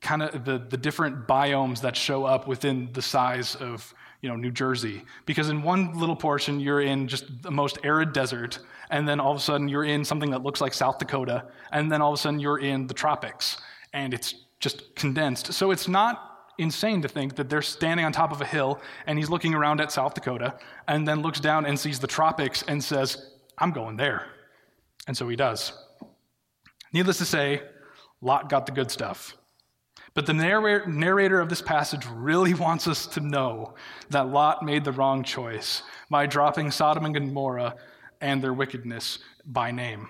kind 0.00 0.22
of 0.22 0.44
the, 0.44 0.58
the 0.58 0.76
different 0.76 1.26
biomes 1.26 1.80
that 1.82 1.96
show 1.96 2.24
up 2.24 2.46
within 2.46 2.90
the 2.92 3.02
size 3.02 3.54
of 3.56 3.94
you 4.26 4.32
know, 4.32 4.36
New 4.36 4.50
Jersey. 4.50 5.04
Because 5.24 5.50
in 5.50 5.62
one 5.62 5.96
little 5.96 6.16
portion, 6.16 6.58
you're 6.58 6.80
in 6.80 7.06
just 7.06 7.42
the 7.42 7.50
most 7.52 7.78
arid 7.84 8.12
desert, 8.12 8.58
and 8.90 9.06
then 9.06 9.20
all 9.20 9.30
of 9.30 9.36
a 9.36 9.40
sudden 9.40 9.68
you're 9.68 9.84
in 9.84 10.04
something 10.04 10.30
that 10.30 10.42
looks 10.42 10.60
like 10.60 10.74
South 10.74 10.98
Dakota, 10.98 11.44
and 11.70 11.92
then 11.92 12.02
all 12.02 12.12
of 12.12 12.18
a 12.18 12.20
sudden 12.20 12.40
you're 12.40 12.58
in 12.58 12.88
the 12.88 12.94
tropics, 12.94 13.58
and 13.92 14.12
it's 14.12 14.34
just 14.58 14.96
condensed. 14.96 15.52
So 15.52 15.70
it's 15.70 15.86
not 15.86 16.48
insane 16.58 17.02
to 17.02 17.08
think 17.08 17.36
that 17.36 17.48
they're 17.48 17.62
standing 17.62 18.04
on 18.04 18.10
top 18.10 18.32
of 18.32 18.40
a 18.40 18.44
hill 18.44 18.80
and 19.06 19.16
he's 19.16 19.28
looking 19.28 19.54
around 19.54 19.80
at 19.80 19.92
South 19.92 20.14
Dakota 20.14 20.58
and 20.88 21.06
then 21.06 21.20
looks 21.20 21.38
down 21.38 21.66
and 21.66 21.78
sees 21.78 22.00
the 22.00 22.06
tropics 22.06 22.64
and 22.66 22.82
says, 22.82 23.32
I'm 23.58 23.70
going 23.70 23.96
there. 23.96 24.26
And 25.06 25.14
so 25.14 25.28
he 25.28 25.36
does. 25.36 25.72
Needless 26.94 27.18
to 27.18 27.26
say, 27.26 27.60
Lot 28.22 28.48
got 28.48 28.64
the 28.64 28.72
good 28.72 28.90
stuff. 28.90 29.36
But 30.16 30.24
the 30.24 30.32
narrator 30.32 31.40
of 31.40 31.50
this 31.50 31.60
passage 31.60 32.06
really 32.06 32.54
wants 32.54 32.88
us 32.88 33.06
to 33.08 33.20
know 33.20 33.74
that 34.08 34.28
Lot 34.28 34.62
made 34.62 34.82
the 34.82 34.92
wrong 34.92 35.22
choice 35.22 35.82
by 36.08 36.24
dropping 36.24 36.70
Sodom 36.70 37.04
and 37.04 37.14
Gomorrah 37.14 37.76
and 38.22 38.42
their 38.42 38.54
wickedness 38.54 39.18
by 39.44 39.70
name. 39.70 40.08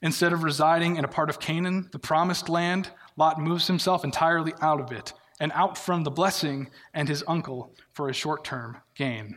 Instead 0.00 0.32
of 0.32 0.44
residing 0.44 0.94
in 0.94 1.04
a 1.04 1.08
part 1.08 1.28
of 1.28 1.40
Canaan, 1.40 1.88
the 1.90 1.98
promised 1.98 2.48
land, 2.48 2.92
Lot 3.16 3.40
moves 3.40 3.66
himself 3.66 4.04
entirely 4.04 4.54
out 4.60 4.80
of 4.80 4.92
it 4.92 5.12
and 5.40 5.50
out 5.56 5.76
from 5.76 6.04
the 6.04 6.10
blessing 6.10 6.70
and 6.94 7.08
his 7.08 7.24
uncle 7.26 7.74
for 7.94 8.10
a 8.10 8.14
short 8.14 8.44
term 8.44 8.76
gain. 8.94 9.36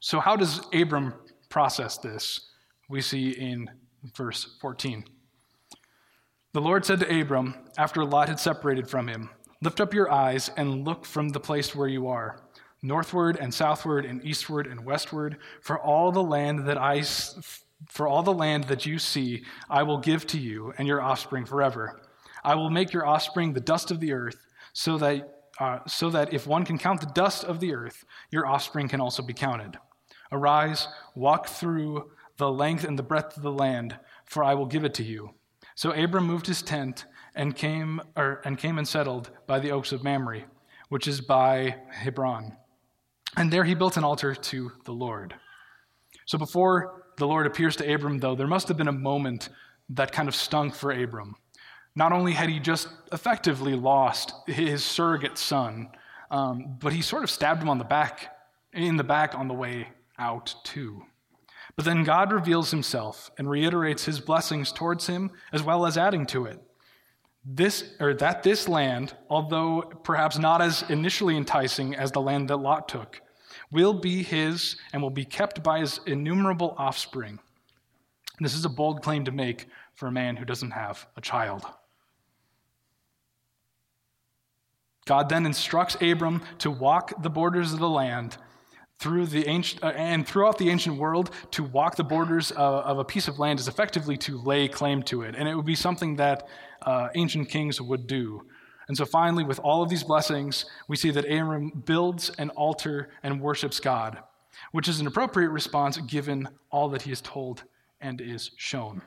So, 0.00 0.18
how 0.18 0.34
does 0.34 0.62
Abram 0.74 1.14
process 1.48 1.96
this? 1.96 2.50
We 2.88 3.02
see 3.02 3.30
in 3.30 3.70
verse 4.16 4.56
14. 4.60 5.04
The 6.52 6.60
Lord 6.60 6.84
said 6.84 6.98
to 6.98 7.20
Abram, 7.20 7.54
after 7.78 8.04
Lot 8.04 8.28
had 8.28 8.40
separated 8.40 8.90
from 8.90 9.06
him, 9.06 9.30
Lift 9.62 9.80
up 9.80 9.94
your 9.94 10.10
eyes 10.10 10.50
and 10.56 10.84
look 10.84 11.06
from 11.06 11.28
the 11.28 11.38
place 11.38 11.76
where 11.76 11.86
you 11.86 12.08
are, 12.08 12.40
northward 12.82 13.36
and 13.36 13.54
southward 13.54 14.04
and 14.04 14.24
eastward 14.24 14.66
and 14.66 14.84
westward, 14.84 15.36
for 15.60 15.78
all 15.78 16.10
the 16.10 16.22
land 16.22 16.66
that 16.66 16.76
I 16.76 17.04
for 17.88 18.08
all 18.08 18.24
the 18.24 18.32
land 18.32 18.64
that 18.64 18.84
you 18.84 18.98
see, 18.98 19.44
I 19.70 19.84
will 19.84 19.98
give 19.98 20.26
to 20.28 20.38
you 20.38 20.74
and 20.76 20.88
your 20.88 21.00
offspring 21.00 21.44
forever. 21.44 22.00
I 22.42 22.56
will 22.56 22.68
make 22.68 22.92
your 22.92 23.06
offspring 23.06 23.52
the 23.52 23.60
dust 23.60 23.92
of 23.92 24.00
the 24.00 24.12
earth, 24.12 24.44
so 24.72 24.98
that 24.98 25.28
uh, 25.60 25.78
so 25.86 26.10
that 26.10 26.34
if 26.34 26.48
one 26.48 26.64
can 26.64 26.78
count 26.78 27.00
the 27.00 27.12
dust 27.14 27.44
of 27.44 27.60
the 27.60 27.74
earth, 27.74 28.04
your 28.32 28.44
offspring 28.44 28.88
can 28.88 29.00
also 29.00 29.22
be 29.22 29.34
counted. 29.34 29.78
Arise, 30.32 30.88
walk 31.14 31.46
through 31.46 32.10
the 32.38 32.50
length 32.50 32.82
and 32.82 32.98
the 32.98 33.04
breadth 33.04 33.36
of 33.36 33.44
the 33.44 33.52
land, 33.52 34.00
for 34.24 34.42
I 34.42 34.54
will 34.54 34.66
give 34.66 34.84
it 34.84 34.94
to 34.94 35.04
you. 35.04 35.34
So 35.80 35.92
Abram 35.92 36.26
moved 36.26 36.46
his 36.46 36.60
tent 36.60 37.06
and 37.34 37.56
came, 37.56 38.02
or, 38.14 38.42
and 38.44 38.58
came 38.58 38.76
and 38.76 38.86
settled 38.86 39.30
by 39.46 39.60
the 39.60 39.70
oaks 39.70 39.92
of 39.92 40.04
Mamre, 40.04 40.42
which 40.90 41.08
is 41.08 41.22
by 41.22 41.76
Hebron. 41.90 42.54
And 43.38 43.50
there 43.50 43.64
he 43.64 43.74
built 43.74 43.96
an 43.96 44.04
altar 44.04 44.34
to 44.34 44.72
the 44.84 44.92
Lord. 44.92 45.34
So 46.26 46.36
before 46.36 47.06
the 47.16 47.26
Lord 47.26 47.46
appears 47.46 47.76
to 47.76 47.94
Abram, 47.94 48.18
though, 48.18 48.34
there 48.34 48.46
must 48.46 48.68
have 48.68 48.76
been 48.76 48.88
a 48.88 48.92
moment 48.92 49.48
that 49.88 50.12
kind 50.12 50.28
of 50.28 50.34
stunk 50.34 50.74
for 50.74 50.92
Abram. 50.92 51.34
Not 51.96 52.12
only 52.12 52.32
had 52.32 52.50
he 52.50 52.60
just 52.60 52.88
effectively 53.10 53.74
lost 53.74 54.34
his 54.46 54.84
surrogate 54.84 55.38
son, 55.38 55.88
um, 56.30 56.76
but 56.78 56.92
he 56.92 57.00
sort 57.00 57.24
of 57.24 57.30
stabbed 57.30 57.62
him 57.62 57.70
on 57.70 57.78
the 57.78 57.84
back, 57.84 58.36
in 58.74 58.98
the 58.98 59.02
back 59.02 59.34
on 59.34 59.48
the 59.48 59.54
way 59.54 59.88
out 60.18 60.54
too. 60.62 61.06
But 61.80 61.86
then 61.86 62.04
God 62.04 62.30
reveals 62.30 62.70
himself 62.70 63.30
and 63.38 63.48
reiterates 63.48 64.04
his 64.04 64.20
blessings 64.20 64.70
towards 64.70 65.06
him 65.06 65.30
as 65.50 65.62
well 65.62 65.86
as 65.86 65.96
adding 65.96 66.26
to 66.26 66.44
it. 66.44 66.60
This 67.42 67.94
or 67.98 68.12
that 68.12 68.42
this 68.42 68.68
land, 68.68 69.14
although 69.30 69.90
perhaps 70.04 70.36
not 70.36 70.60
as 70.60 70.82
initially 70.90 71.38
enticing 71.38 71.94
as 71.94 72.12
the 72.12 72.20
land 72.20 72.50
that 72.50 72.58
Lot 72.58 72.86
took, 72.86 73.22
will 73.72 73.94
be 73.94 74.22
his 74.22 74.76
and 74.92 75.00
will 75.00 75.08
be 75.08 75.24
kept 75.24 75.62
by 75.62 75.78
his 75.80 76.00
innumerable 76.04 76.74
offspring. 76.76 77.38
This 78.40 78.54
is 78.54 78.66
a 78.66 78.68
bold 78.68 79.02
claim 79.02 79.24
to 79.24 79.32
make 79.32 79.66
for 79.94 80.06
a 80.06 80.12
man 80.12 80.36
who 80.36 80.44
doesn't 80.44 80.72
have 80.72 81.06
a 81.16 81.22
child. 81.22 81.64
God 85.06 85.30
then 85.30 85.46
instructs 85.46 85.96
Abram 86.02 86.42
to 86.58 86.70
walk 86.70 87.22
the 87.22 87.30
borders 87.30 87.72
of 87.72 87.78
the 87.78 87.88
land 87.88 88.36
through 89.00 89.26
the 89.26 89.46
ancient, 89.48 89.82
uh, 89.82 89.88
and 89.88 90.26
throughout 90.26 90.58
the 90.58 90.68
ancient 90.68 90.98
world, 90.98 91.30
to 91.50 91.64
walk 91.64 91.96
the 91.96 92.04
borders 92.04 92.50
of, 92.52 92.84
of, 92.84 92.98
a 92.98 93.04
piece 93.04 93.28
of 93.28 93.38
land 93.38 93.58
is 93.58 93.66
effectively 93.66 94.16
to 94.18 94.38
lay 94.38 94.68
claim 94.68 95.02
to 95.02 95.22
it. 95.22 95.34
And 95.36 95.48
it 95.48 95.54
would 95.54 95.64
be 95.64 95.74
something 95.74 96.16
that 96.16 96.46
uh, 96.82 97.08
ancient 97.14 97.48
kings 97.48 97.80
would 97.80 98.06
do. 98.06 98.46
And 98.88 98.96
so 98.96 99.06
finally, 99.06 99.42
with 99.42 99.58
all 99.60 99.82
of 99.82 99.88
these 99.88 100.04
blessings, 100.04 100.66
we 100.86 100.96
see 100.96 101.10
that 101.12 101.24
Abram 101.24 101.70
builds 101.86 102.30
an 102.38 102.50
altar 102.50 103.10
and 103.22 103.40
worships 103.40 103.80
God, 103.80 104.18
which 104.72 104.88
is 104.88 105.00
an 105.00 105.06
appropriate 105.06 105.50
response 105.50 105.96
given 105.98 106.48
all 106.70 106.88
that 106.90 107.02
he 107.02 107.12
is 107.12 107.20
told 107.20 107.62
and 108.00 108.20
is 108.20 108.50
shown. 108.56 109.00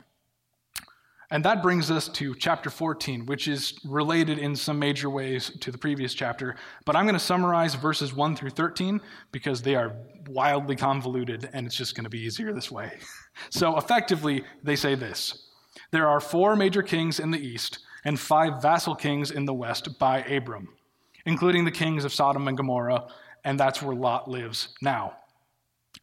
And 1.34 1.44
that 1.46 1.64
brings 1.64 1.90
us 1.90 2.10
to 2.10 2.36
chapter 2.36 2.70
14, 2.70 3.26
which 3.26 3.48
is 3.48 3.74
related 3.84 4.38
in 4.38 4.56
some 4.56 4.78
major 4.78 5.10
ways 5.10 5.52
to 5.62 5.72
the 5.72 5.80
previous 5.80 6.14
chapter. 6.14 6.56
But 6.86 6.96
I'm 6.96 7.06
going 7.06 7.16
to 7.16 7.20
summarize 7.20 7.74
verses 7.74 8.14
1 8.14 8.36
through 8.36 8.52
13 8.52 9.02
because 9.32 9.64
they 9.64 9.74
are 9.74 9.96
wildly 10.28 10.76
convoluted 10.76 11.50
and 11.52 11.66
it's 11.66 11.76
just 11.76 11.96
going 11.96 12.04
to 12.04 12.10
be 12.12 12.20
easier 12.22 12.54
this 12.54 12.72
way. 12.72 12.94
So 13.50 13.80
effectively, 13.80 14.44
they 14.62 14.76
say 14.76 14.94
this 14.94 15.48
There 15.90 16.08
are 16.08 16.20
four 16.20 16.56
major 16.56 16.84
kings 16.84 17.20
in 17.20 17.32
the 17.32 17.44
east 17.44 17.80
and 18.06 18.20
five 18.20 18.62
vassal 18.62 18.94
kings 18.94 19.32
in 19.32 19.46
the 19.46 19.56
west 19.56 19.98
by 19.98 20.20
Abram, 20.20 20.70
including 21.26 21.66
the 21.66 21.72
kings 21.72 22.06
of 22.06 22.14
Sodom 22.14 22.48
and 22.48 22.56
Gomorrah, 22.56 23.08
and 23.44 23.60
that's 23.60 23.82
where 23.82 23.96
Lot 23.96 24.30
lives 24.30 24.68
now. 24.84 25.16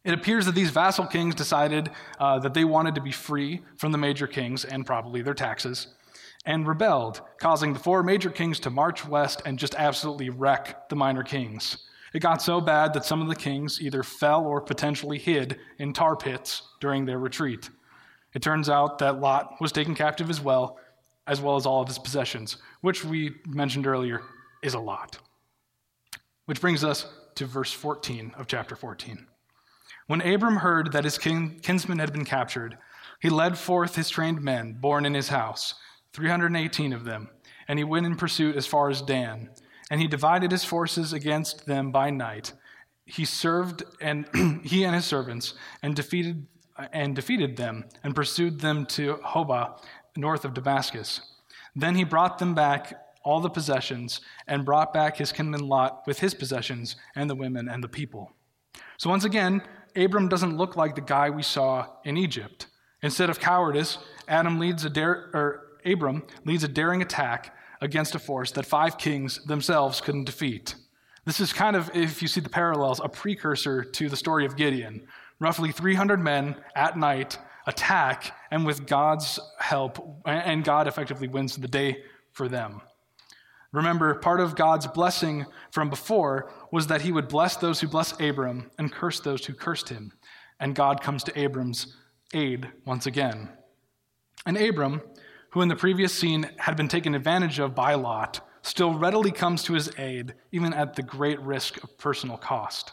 It 0.03 0.13
appears 0.13 0.47
that 0.47 0.55
these 0.55 0.71
vassal 0.71 1.05
kings 1.05 1.35
decided 1.35 1.91
uh, 2.19 2.39
that 2.39 2.55
they 2.55 2.65
wanted 2.65 2.95
to 2.95 3.01
be 3.01 3.11
free 3.11 3.61
from 3.77 3.91
the 3.91 3.99
major 3.99 4.25
kings 4.25 4.65
and 4.65 4.85
probably 4.85 5.21
their 5.21 5.35
taxes, 5.35 5.87
and 6.43 6.67
rebelled, 6.67 7.21
causing 7.39 7.73
the 7.73 7.79
four 7.79 8.01
major 8.01 8.31
kings 8.31 8.59
to 8.61 8.71
march 8.71 9.05
west 9.07 9.43
and 9.45 9.59
just 9.59 9.75
absolutely 9.75 10.29
wreck 10.29 10.89
the 10.89 10.95
minor 10.95 11.23
kings. 11.23 11.85
It 12.13 12.21
got 12.21 12.41
so 12.41 12.59
bad 12.59 12.93
that 12.93 13.05
some 13.05 13.21
of 13.21 13.27
the 13.27 13.35
kings 13.35 13.79
either 13.79 14.01
fell 14.01 14.45
or 14.45 14.59
potentially 14.59 15.19
hid 15.19 15.59
in 15.77 15.93
tar 15.93 16.15
pits 16.15 16.63
during 16.79 17.05
their 17.05 17.19
retreat. 17.19 17.69
It 18.33 18.41
turns 18.41 18.69
out 18.69 18.97
that 18.99 19.19
Lot 19.19 19.61
was 19.61 19.71
taken 19.71 19.93
captive 19.93 20.29
as 20.29 20.41
well, 20.41 20.79
as 21.27 21.39
well 21.39 21.55
as 21.55 21.65
all 21.67 21.81
of 21.81 21.87
his 21.87 21.99
possessions, 21.99 22.57
which 22.81 23.05
we 23.05 23.35
mentioned 23.47 23.85
earlier 23.85 24.21
is 24.63 24.73
a 24.73 24.79
lot. 24.79 25.19
Which 26.45 26.59
brings 26.59 26.83
us 26.83 27.05
to 27.35 27.45
verse 27.45 27.71
14 27.71 28.33
of 28.35 28.47
chapter 28.47 28.75
14. 28.75 29.27
When 30.07 30.21
Abram 30.21 30.57
heard 30.57 30.91
that 30.91 31.03
his 31.03 31.17
kin- 31.17 31.59
kinsman 31.61 31.99
had 31.99 32.11
been 32.11 32.25
captured, 32.25 32.77
he 33.21 33.29
led 33.29 33.57
forth 33.57 33.95
his 33.95 34.09
trained 34.09 34.41
men, 34.41 34.73
born 34.73 35.05
in 35.05 35.13
his 35.13 35.29
house, 35.29 35.75
318 36.13 36.91
of 36.93 37.05
them, 37.05 37.29
and 37.67 37.77
he 37.77 37.85
went 37.85 38.05
in 38.05 38.15
pursuit 38.15 38.55
as 38.55 38.67
far 38.67 38.89
as 38.89 39.01
Dan. 39.01 39.49
And 39.89 40.01
he 40.01 40.07
divided 40.07 40.51
his 40.51 40.63
forces 40.63 41.13
against 41.13 41.65
them 41.65 41.91
by 41.91 42.09
night. 42.09 42.53
He 43.05 43.25
served 43.25 43.83
and 43.99 44.27
he 44.63 44.83
and 44.83 44.95
his 44.95 45.05
servants 45.05 45.53
and 45.83 45.95
defeated 45.95 46.47
and 46.93 47.15
defeated 47.15 47.57
them 47.57 47.85
and 48.03 48.15
pursued 48.15 48.59
them 48.59 48.85
to 48.87 49.17
Hobah, 49.17 49.79
north 50.15 50.45
of 50.45 50.53
Damascus. 50.53 51.21
Then 51.75 51.95
he 51.95 52.03
brought 52.03 52.39
them 52.39 52.55
back 52.55 52.93
all 53.23 53.39
the 53.39 53.49
possessions 53.49 54.21
and 54.47 54.65
brought 54.65 54.93
back 54.93 55.17
his 55.17 55.31
kinsman 55.31 55.67
Lot 55.67 56.03
with 56.07 56.19
his 56.19 56.33
possessions 56.33 56.95
and 57.15 57.29
the 57.29 57.35
women 57.35 57.69
and 57.69 57.83
the 57.83 57.87
people. 57.87 58.31
So 58.97 59.09
once 59.09 59.25
again, 59.25 59.61
Abram 59.95 60.27
doesn't 60.27 60.57
look 60.57 60.75
like 60.75 60.95
the 60.95 61.01
guy 61.01 61.29
we 61.29 61.43
saw 61.43 61.87
in 62.03 62.17
Egypt. 62.17 62.67
Instead 63.01 63.29
of 63.29 63.39
cowardice, 63.39 63.97
Adam 64.27 64.59
leads 64.59 64.85
a 64.85 64.89
dare, 64.89 65.29
or 65.33 65.77
Abram 65.85 66.23
leads 66.45 66.63
a 66.63 66.67
daring 66.67 67.01
attack 67.01 67.55
against 67.81 68.15
a 68.15 68.19
force 68.19 68.51
that 68.51 68.65
five 68.65 68.97
kings 68.97 69.43
themselves 69.45 70.01
couldn't 70.01 70.25
defeat. 70.25 70.75
This 71.25 71.39
is 71.39 71.53
kind 71.53 71.75
of, 71.75 71.89
if 71.95 72.21
you 72.21 72.27
see 72.27 72.41
the 72.41 72.49
parallels, 72.49 72.99
a 73.03 73.09
precursor 73.09 73.83
to 73.83 74.09
the 74.09 74.15
story 74.15 74.45
of 74.45 74.55
Gideon. 74.55 75.07
Roughly 75.39 75.71
300 75.71 76.19
men 76.19 76.55
at 76.75 76.97
night 76.97 77.37
attack, 77.67 78.35
and 78.49 78.65
with 78.65 78.87
God's 78.87 79.39
help, 79.59 80.21
and 80.25 80.63
God 80.63 80.87
effectively 80.87 81.27
wins 81.27 81.57
the 81.57 81.67
day 81.67 82.03
for 82.31 82.47
them. 82.47 82.81
Remember, 83.71 84.15
part 84.15 84.41
of 84.41 84.55
God's 84.55 84.87
blessing 84.87 85.45
from 85.71 85.89
before 85.89 86.51
was 86.71 86.87
that 86.87 87.01
he 87.01 87.11
would 87.11 87.29
bless 87.29 87.55
those 87.55 87.79
who 87.79 87.87
bless 87.87 88.19
Abram 88.19 88.69
and 88.77 88.91
curse 88.91 89.19
those 89.19 89.45
who 89.45 89.53
cursed 89.53 89.89
him. 89.89 90.11
And 90.59 90.75
God 90.75 91.01
comes 91.01 91.23
to 91.23 91.39
Abram's 91.39 91.95
aid 92.33 92.69
once 92.85 93.05
again. 93.05 93.49
And 94.45 94.57
Abram, 94.57 95.01
who 95.51 95.61
in 95.61 95.69
the 95.69 95.75
previous 95.75 96.13
scene 96.13 96.49
had 96.57 96.75
been 96.75 96.87
taken 96.89 97.15
advantage 97.15 97.59
of 97.59 97.73
by 97.73 97.93
Lot, 97.93 98.45
still 98.61 98.93
readily 98.93 99.31
comes 99.31 99.63
to 99.63 99.73
his 99.73 99.91
aid, 99.97 100.33
even 100.51 100.73
at 100.73 100.95
the 100.95 101.03
great 101.03 101.39
risk 101.39 101.81
of 101.83 101.97
personal 101.97 102.37
cost. 102.37 102.91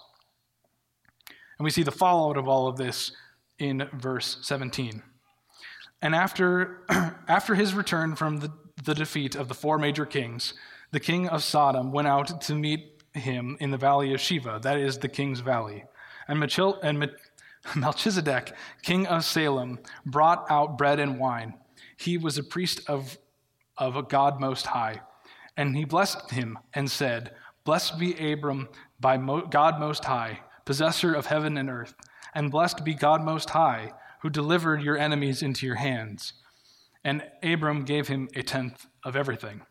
And 1.59 1.65
we 1.65 1.71
see 1.71 1.83
the 1.83 1.91
fallout 1.91 2.37
of 2.37 2.47
all 2.47 2.69
of 2.69 2.77
this 2.77 3.13
in 3.59 3.89
verse 3.93 4.39
17. 4.43 5.03
And 6.01 6.15
after, 6.15 6.85
after 7.29 7.57
his 7.57 7.75
return 7.75 8.15
from 8.15 8.39
the 8.39 8.53
the 8.85 8.95
defeat 8.95 9.35
of 9.35 9.49
the 9.49 9.55
four 9.55 9.79
major 9.79 10.07
kings, 10.07 10.55
the 10.91 11.01
king 11.01 11.29
of 11.29 11.43
Sodom 11.43 11.93
went 11.93 12.09
out 12.09 12.41
to 12.43 12.55
meet 12.55 13.03
him 13.13 13.57
in 13.61 13.71
the 13.71 13.77
valley 13.77 14.15
of 14.15 14.21
Shaveh, 14.21 14.63
that 14.63 14.79
is 14.79 14.99
the 14.99 15.09
king's 15.09 15.41
valley. 15.41 15.85
And, 16.27 16.43
and 16.83 17.11
Melchizedek, 17.77 18.53
king 18.83 19.07
of 19.07 19.25
Salem, 19.25 19.81
brought 20.07 20.47
out 20.51 20.79
bread 20.79 21.01
and 21.01 21.19
wine. 21.19 21.55
He 21.97 22.17
was 22.17 22.39
a 22.39 22.43
priest 22.43 22.81
of, 22.89 23.19
of 23.77 23.97
a 23.97 24.03
God 24.03 24.41
Most 24.41 24.67
High. 24.67 25.01
And 25.57 25.77
he 25.77 25.85
blessed 25.85 26.31
him 26.31 26.59
and 26.73 26.91
said, 26.91 27.33
Blessed 27.65 27.99
be 27.99 28.33
Abram 28.33 28.69
by 29.01 29.17
God 29.17 29.81
Most 29.81 30.05
High, 30.05 30.41
possessor 30.65 31.15
of 31.15 31.27
heaven 31.27 31.59
and 31.59 31.69
earth, 31.69 31.95
and 32.35 32.51
blessed 32.51 32.85
be 32.85 32.95
God 32.95 33.23
Most 33.23 33.51
High, 33.51 33.93
who 34.21 34.31
delivered 34.31 34.83
your 34.83 34.97
enemies 34.97 35.43
into 35.43 35.67
your 35.67 35.77
hands 35.77 36.35
and 37.09 37.23
Abram 37.43 37.85
gave 37.85 38.07
him 38.07 38.29
a 38.35 38.43
tenth 38.43 38.87
of 39.03 39.17
everything. 39.17 39.63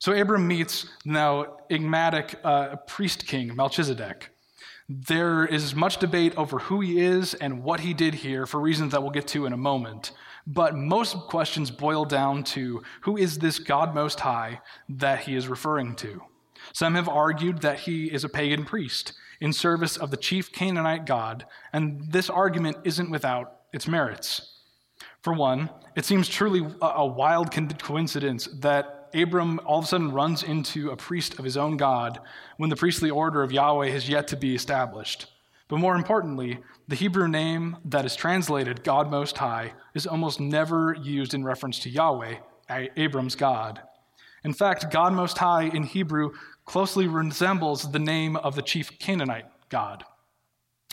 So 0.00 0.12
Abram 0.12 0.46
meets 0.46 0.86
now 1.04 1.58
enigmatic 1.70 2.34
uh, 2.42 2.76
priest 2.94 3.26
king 3.26 3.54
Melchizedek. 3.54 4.30
There 4.88 5.44
is 5.46 5.74
much 5.74 5.98
debate 5.98 6.34
over 6.36 6.58
who 6.58 6.80
he 6.80 7.00
is 7.00 7.34
and 7.34 7.62
what 7.62 7.80
he 7.80 7.94
did 7.94 8.14
here 8.14 8.44
for 8.44 8.60
reasons 8.60 8.90
that 8.92 9.02
we'll 9.02 9.18
get 9.20 9.28
to 9.28 9.46
in 9.46 9.52
a 9.52 9.56
moment. 9.56 10.12
But 10.46 10.74
most 10.76 11.14
questions 11.34 11.70
boil 11.70 12.04
down 12.04 12.44
to 12.54 12.82
who 13.02 13.16
is 13.16 13.38
this 13.38 13.58
God 13.58 13.94
Most 13.94 14.20
High 14.20 14.60
that 14.88 15.20
he 15.20 15.34
is 15.36 15.48
referring 15.48 15.94
to? 15.96 16.22
Some 16.72 16.94
have 16.96 17.08
argued 17.08 17.62
that 17.62 17.80
he 17.80 18.06
is 18.06 18.24
a 18.24 18.28
pagan 18.28 18.64
priest 18.64 19.12
in 19.40 19.52
service 19.52 19.96
of 19.96 20.10
the 20.10 20.16
chief 20.16 20.52
Canaanite 20.52 21.06
god, 21.06 21.46
and 21.72 22.10
this 22.10 22.28
argument 22.30 22.78
isn't 22.84 23.10
without 23.10 23.60
its 23.72 23.86
merits. 23.86 24.55
For 25.26 25.32
one, 25.32 25.70
it 25.96 26.04
seems 26.04 26.28
truly 26.28 26.64
a 26.80 27.04
wild 27.04 27.50
coincidence 27.50 28.46
that 28.60 29.08
Abram 29.12 29.58
all 29.64 29.80
of 29.80 29.84
a 29.86 29.88
sudden 29.88 30.12
runs 30.12 30.44
into 30.44 30.90
a 30.90 30.96
priest 30.96 31.40
of 31.40 31.44
his 31.44 31.56
own 31.56 31.76
God 31.76 32.20
when 32.58 32.70
the 32.70 32.76
priestly 32.76 33.10
order 33.10 33.42
of 33.42 33.50
Yahweh 33.50 33.88
has 33.88 34.08
yet 34.08 34.28
to 34.28 34.36
be 34.36 34.54
established. 34.54 35.26
But 35.66 35.80
more 35.80 35.96
importantly, 35.96 36.60
the 36.86 36.94
Hebrew 36.94 37.26
name 37.26 37.78
that 37.86 38.04
is 38.04 38.14
translated 38.14 38.84
God 38.84 39.10
Most 39.10 39.36
High 39.38 39.72
is 39.94 40.06
almost 40.06 40.38
never 40.38 40.94
used 40.94 41.34
in 41.34 41.42
reference 41.42 41.80
to 41.80 41.90
Yahweh, 41.90 42.36
Abram's 42.96 43.34
God. 43.34 43.82
In 44.44 44.52
fact, 44.52 44.92
God 44.92 45.12
Most 45.12 45.38
High 45.38 45.64
in 45.64 45.82
Hebrew 45.82 46.34
closely 46.66 47.08
resembles 47.08 47.90
the 47.90 47.98
name 47.98 48.36
of 48.36 48.54
the 48.54 48.62
chief 48.62 48.96
Canaanite 49.00 49.46
god. 49.70 50.04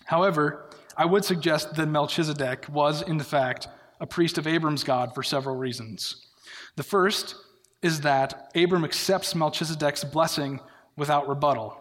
However, 0.05 0.71
I 0.97 1.05
would 1.05 1.23
suggest 1.23 1.75
that 1.75 1.87
Melchizedek 1.87 2.65
was, 2.67 3.03
in 3.03 3.19
fact, 3.19 3.67
a 4.03 4.05
priest 4.05 4.37
of 4.37 4.45
Abram's 4.45 4.83
God 4.83 5.15
for 5.15 5.23
several 5.23 5.55
reasons. 5.55 6.27
The 6.75 6.83
first 6.83 7.35
is 7.81 8.01
that 8.01 8.51
Abram 8.53 8.83
accepts 8.83 9.33
Melchizedek's 9.33 10.03
blessing 10.03 10.59
without 10.97 11.29
rebuttal. 11.29 11.77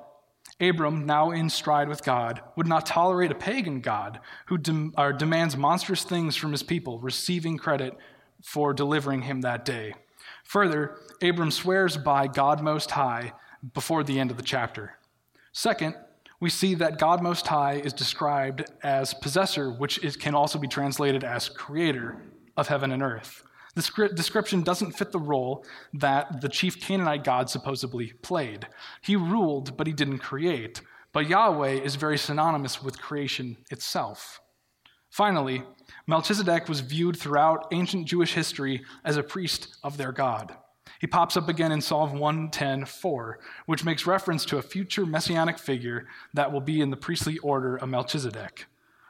Abram, 0.60 1.04
now 1.04 1.32
in 1.32 1.50
stride 1.50 1.88
with 1.88 2.04
God, 2.04 2.40
would 2.54 2.68
not 2.68 2.86
tolerate 2.86 3.32
a 3.32 3.34
pagan 3.34 3.80
God 3.80 4.20
who 4.46 4.56
uh, 4.96 5.10
demands 5.10 5.56
monstrous 5.56 6.04
things 6.04 6.36
from 6.36 6.52
his 6.52 6.62
people, 6.62 7.00
receiving 7.00 7.58
credit 7.58 7.98
for 8.40 8.72
delivering 8.72 9.22
him 9.22 9.40
that 9.40 9.64
day. 9.64 9.92
Further, 10.44 10.98
Abram 11.22 11.50
swears 11.50 11.96
by 11.96 12.28
God 12.28 12.62
Most 12.62 12.92
High 12.92 13.32
before 13.74 14.04
the 14.04 14.20
end 14.20 14.30
of 14.30 14.36
the 14.36 14.44
chapter. 14.44 14.96
Second, 15.50 15.96
we 16.42 16.50
see 16.50 16.74
that 16.74 16.98
God 16.98 17.22
Most 17.22 17.46
High 17.46 17.74
is 17.74 17.92
described 17.92 18.64
as 18.82 19.14
possessor, 19.14 19.70
which 19.70 20.02
is, 20.02 20.16
can 20.16 20.34
also 20.34 20.58
be 20.58 20.66
translated 20.66 21.22
as 21.22 21.48
creator 21.48 22.20
of 22.56 22.66
heaven 22.66 22.90
and 22.90 23.00
earth. 23.00 23.44
This 23.76 23.92
description 24.16 24.62
doesn't 24.62 24.98
fit 24.98 25.12
the 25.12 25.20
role 25.20 25.64
that 25.94 26.40
the 26.40 26.48
chief 26.48 26.80
Canaanite 26.80 27.22
god 27.22 27.48
supposedly 27.48 28.14
played. 28.22 28.66
He 29.02 29.14
ruled, 29.14 29.76
but 29.76 29.86
he 29.86 29.92
didn't 29.92 30.18
create. 30.18 30.80
But 31.12 31.28
Yahweh 31.28 31.74
is 31.74 31.94
very 31.94 32.18
synonymous 32.18 32.82
with 32.82 33.00
creation 33.00 33.58
itself. 33.70 34.40
Finally, 35.10 35.62
Melchizedek 36.08 36.68
was 36.68 36.80
viewed 36.80 37.16
throughout 37.16 37.68
ancient 37.70 38.08
Jewish 38.08 38.34
history 38.34 38.82
as 39.04 39.16
a 39.16 39.22
priest 39.22 39.76
of 39.84 39.96
their 39.96 40.10
God. 40.10 40.56
He 41.02 41.08
pops 41.08 41.36
up 41.36 41.48
again 41.48 41.72
in 41.72 41.80
Psalm 41.80 42.20
110:4, 42.20 43.38
which 43.66 43.84
makes 43.84 44.06
reference 44.06 44.44
to 44.44 44.58
a 44.58 44.62
future 44.62 45.04
messianic 45.04 45.58
figure 45.58 46.06
that 46.32 46.52
will 46.52 46.60
be 46.60 46.80
in 46.80 46.90
the 46.90 46.96
priestly 46.96 47.38
order 47.38 47.74
of 47.76 47.88
Melchizedek. 47.88 48.66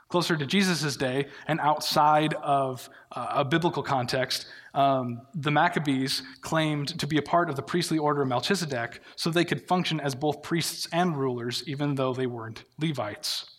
Closer 0.09 0.35
to 0.39 0.47
Jesus' 0.47 0.97
day 0.97 1.29
and 1.47 1.61
outside 1.61 2.33
of 2.43 2.89
uh, 3.15 3.27
a 3.33 3.45
biblical 3.45 3.83
context, 3.83 4.47
um, 4.73 5.21
the 5.35 5.51
Maccabees 5.51 6.23
claimed 6.41 6.99
to 6.99 7.07
be 7.07 7.19
a 7.19 7.23
part 7.23 7.51
of 7.51 7.57
the 7.57 7.63
priestly 7.63 7.99
order 7.99 8.23
of 8.23 8.29
Melchizedek 8.29 9.03
so 9.15 9.29
they 9.29 9.45
could 9.45 9.61
function 9.69 10.01
as 10.01 10.15
both 10.15 10.43
priests 10.43 10.89
and 10.93 11.15
rulers, 11.15 11.63
even 11.67 11.97
though 11.97 12.15
they 12.15 12.27
weren't 12.27 12.65
Levites. 12.81 13.52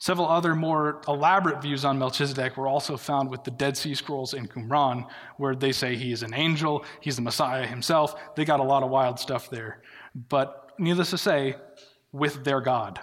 Several 0.00 0.28
other 0.28 0.56
more 0.56 1.02
elaborate 1.08 1.60
views 1.60 1.84
on 1.84 1.98
Melchizedek 1.98 2.56
were 2.56 2.66
also 2.66 2.96
found 2.96 3.28
with 3.28 3.44
the 3.44 3.50
Dead 3.50 3.76
Sea 3.76 3.94
Scrolls 3.94 4.32
in 4.32 4.48
Qumran, 4.48 5.06
where 5.36 5.54
they 5.54 5.72
say 5.72 5.94
he 5.94 6.10
is 6.10 6.22
an 6.22 6.32
angel, 6.32 6.86
he's 7.00 7.16
the 7.16 7.22
Messiah 7.22 7.66
himself. 7.66 8.14
They 8.34 8.46
got 8.46 8.60
a 8.60 8.64
lot 8.64 8.82
of 8.82 8.88
wild 8.88 9.20
stuff 9.20 9.50
there. 9.50 9.82
But 10.30 10.72
needless 10.78 11.10
to 11.10 11.18
say, 11.18 11.56
with 12.12 12.44
their 12.44 12.62
God. 12.62 12.98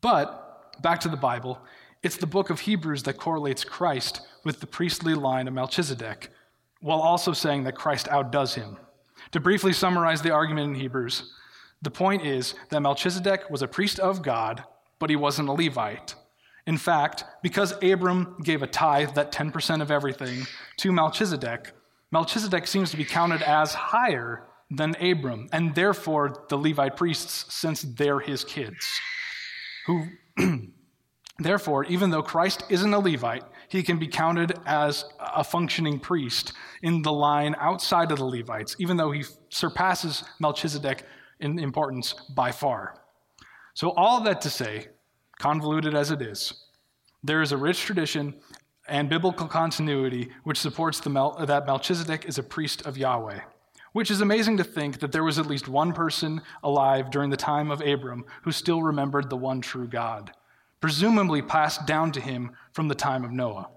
But 0.00 0.80
back 0.82 1.00
to 1.00 1.08
the 1.08 1.16
Bible, 1.16 1.60
it's 2.04 2.16
the 2.16 2.28
book 2.28 2.50
of 2.50 2.60
Hebrews 2.60 3.02
that 3.02 3.14
correlates 3.14 3.64
Christ 3.64 4.20
with 4.44 4.60
the 4.60 4.68
priestly 4.68 5.14
line 5.14 5.48
of 5.48 5.54
Melchizedek, 5.54 6.28
while 6.80 7.00
also 7.00 7.32
saying 7.32 7.64
that 7.64 7.74
Christ 7.74 8.06
outdoes 8.06 8.54
him. 8.54 8.76
To 9.32 9.40
briefly 9.40 9.72
summarize 9.72 10.22
the 10.22 10.30
argument 10.30 10.76
in 10.76 10.80
Hebrews, 10.80 11.32
the 11.82 11.90
point 11.90 12.24
is 12.24 12.54
that 12.70 12.82
Melchizedek 12.82 13.50
was 13.50 13.62
a 13.62 13.68
priest 13.68 13.98
of 13.98 14.22
God 14.22 14.62
but 15.02 15.10
he 15.10 15.16
wasn't 15.16 15.48
a 15.48 15.52
Levite. 15.52 16.14
In 16.64 16.78
fact, 16.78 17.24
because 17.42 17.74
Abram 17.82 18.36
gave 18.44 18.62
a 18.62 18.68
tithe, 18.68 19.14
that 19.16 19.32
10% 19.32 19.82
of 19.82 19.90
everything, 19.90 20.46
to 20.76 20.92
Melchizedek, 20.92 21.72
Melchizedek 22.12 22.68
seems 22.68 22.92
to 22.92 22.96
be 22.96 23.04
counted 23.04 23.42
as 23.42 23.74
higher 23.74 24.44
than 24.70 24.94
Abram, 25.00 25.48
and 25.52 25.74
therefore 25.74 26.44
the 26.48 26.56
Levite 26.56 26.96
priests, 26.96 27.52
since 27.52 27.82
they're 27.82 28.20
his 28.20 28.44
kids. 28.44 28.86
Who, 29.86 30.06
therefore, 31.40 31.84
even 31.86 32.10
though 32.10 32.22
Christ 32.22 32.62
isn't 32.68 32.94
a 32.94 33.00
Levite, 33.00 33.42
he 33.70 33.82
can 33.82 33.98
be 33.98 34.06
counted 34.06 34.52
as 34.66 35.04
a 35.18 35.42
functioning 35.42 35.98
priest 35.98 36.52
in 36.82 37.02
the 37.02 37.12
line 37.12 37.56
outside 37.58 38.12
of 38.12 38.18
the 38.18 38.24
Levites, 38.24 38.76
even 38.78 38.96
though 38.96 39.10
he 39.10 39.24
surpasses 39.48 40.22
Melchizedek 40.38 41.02
in 41.40 41.58
importance 41.58 42.14
by 42.36 42.52
far. 42.52 43.01
So, 43.74 43.90
all 43.90 44.20
that 44.22 44.40
to 44.42 44.50
say, 44.50 44.88
convoluted 45.38 45.94
as 45.94 46.10
it 46.10 46.20
is, 46.22 46.52
there 47.24 47.42
is 47.42 47.52
a 47.52 47.56
rich 47.56 47.80
tradition 47.80 48.34
and 48.88 49.08
biblical 49.08 49.46
continuity 49.46 50.30
which 50.44 50.60
supports 50.60 51.04
Mel- 51.06 51.36
that 51.46 51.66
Melchizedek 51.66 52.24
is 52.26 52.38
a 52.38 52.42
priest 52.42 52.84
of 52.84 52.98
Yahweh. 52.98 53.40
Which 53.92 54.10
is 54.10 54.20
amazing 54.20 54.56
to 54.56 54.64
think 54.64 55.00
that 55.00 55.12
there 55.12 55.24
was 55.24 55.38
at 55.38 55.46
least 55.46 55.68
one 55.68 55.92
person 55.92 56.40
alive 56.62 57.10
during 57.10 57.30
the 57.30 57.36
time 57.36 57.70
of 57.70 57.82
Abram 57.82 58.24
who 58.42 58.50
still 58.50 58.82
remembered 58.82 59.28
the 59.28 59.36
one 59.36 59.60
true 59.60 59.86
God, 59.86 60.32
presumably 60.80 61.42
passed 61.42 61.86
down 61.86 62.10
to 62.12 62.20
him 62.20 62.52
from 62.72 62.88
the 62.88 62.94
time 62.94 63.22
of 63.24 63.32
Noah. 63.32 63.68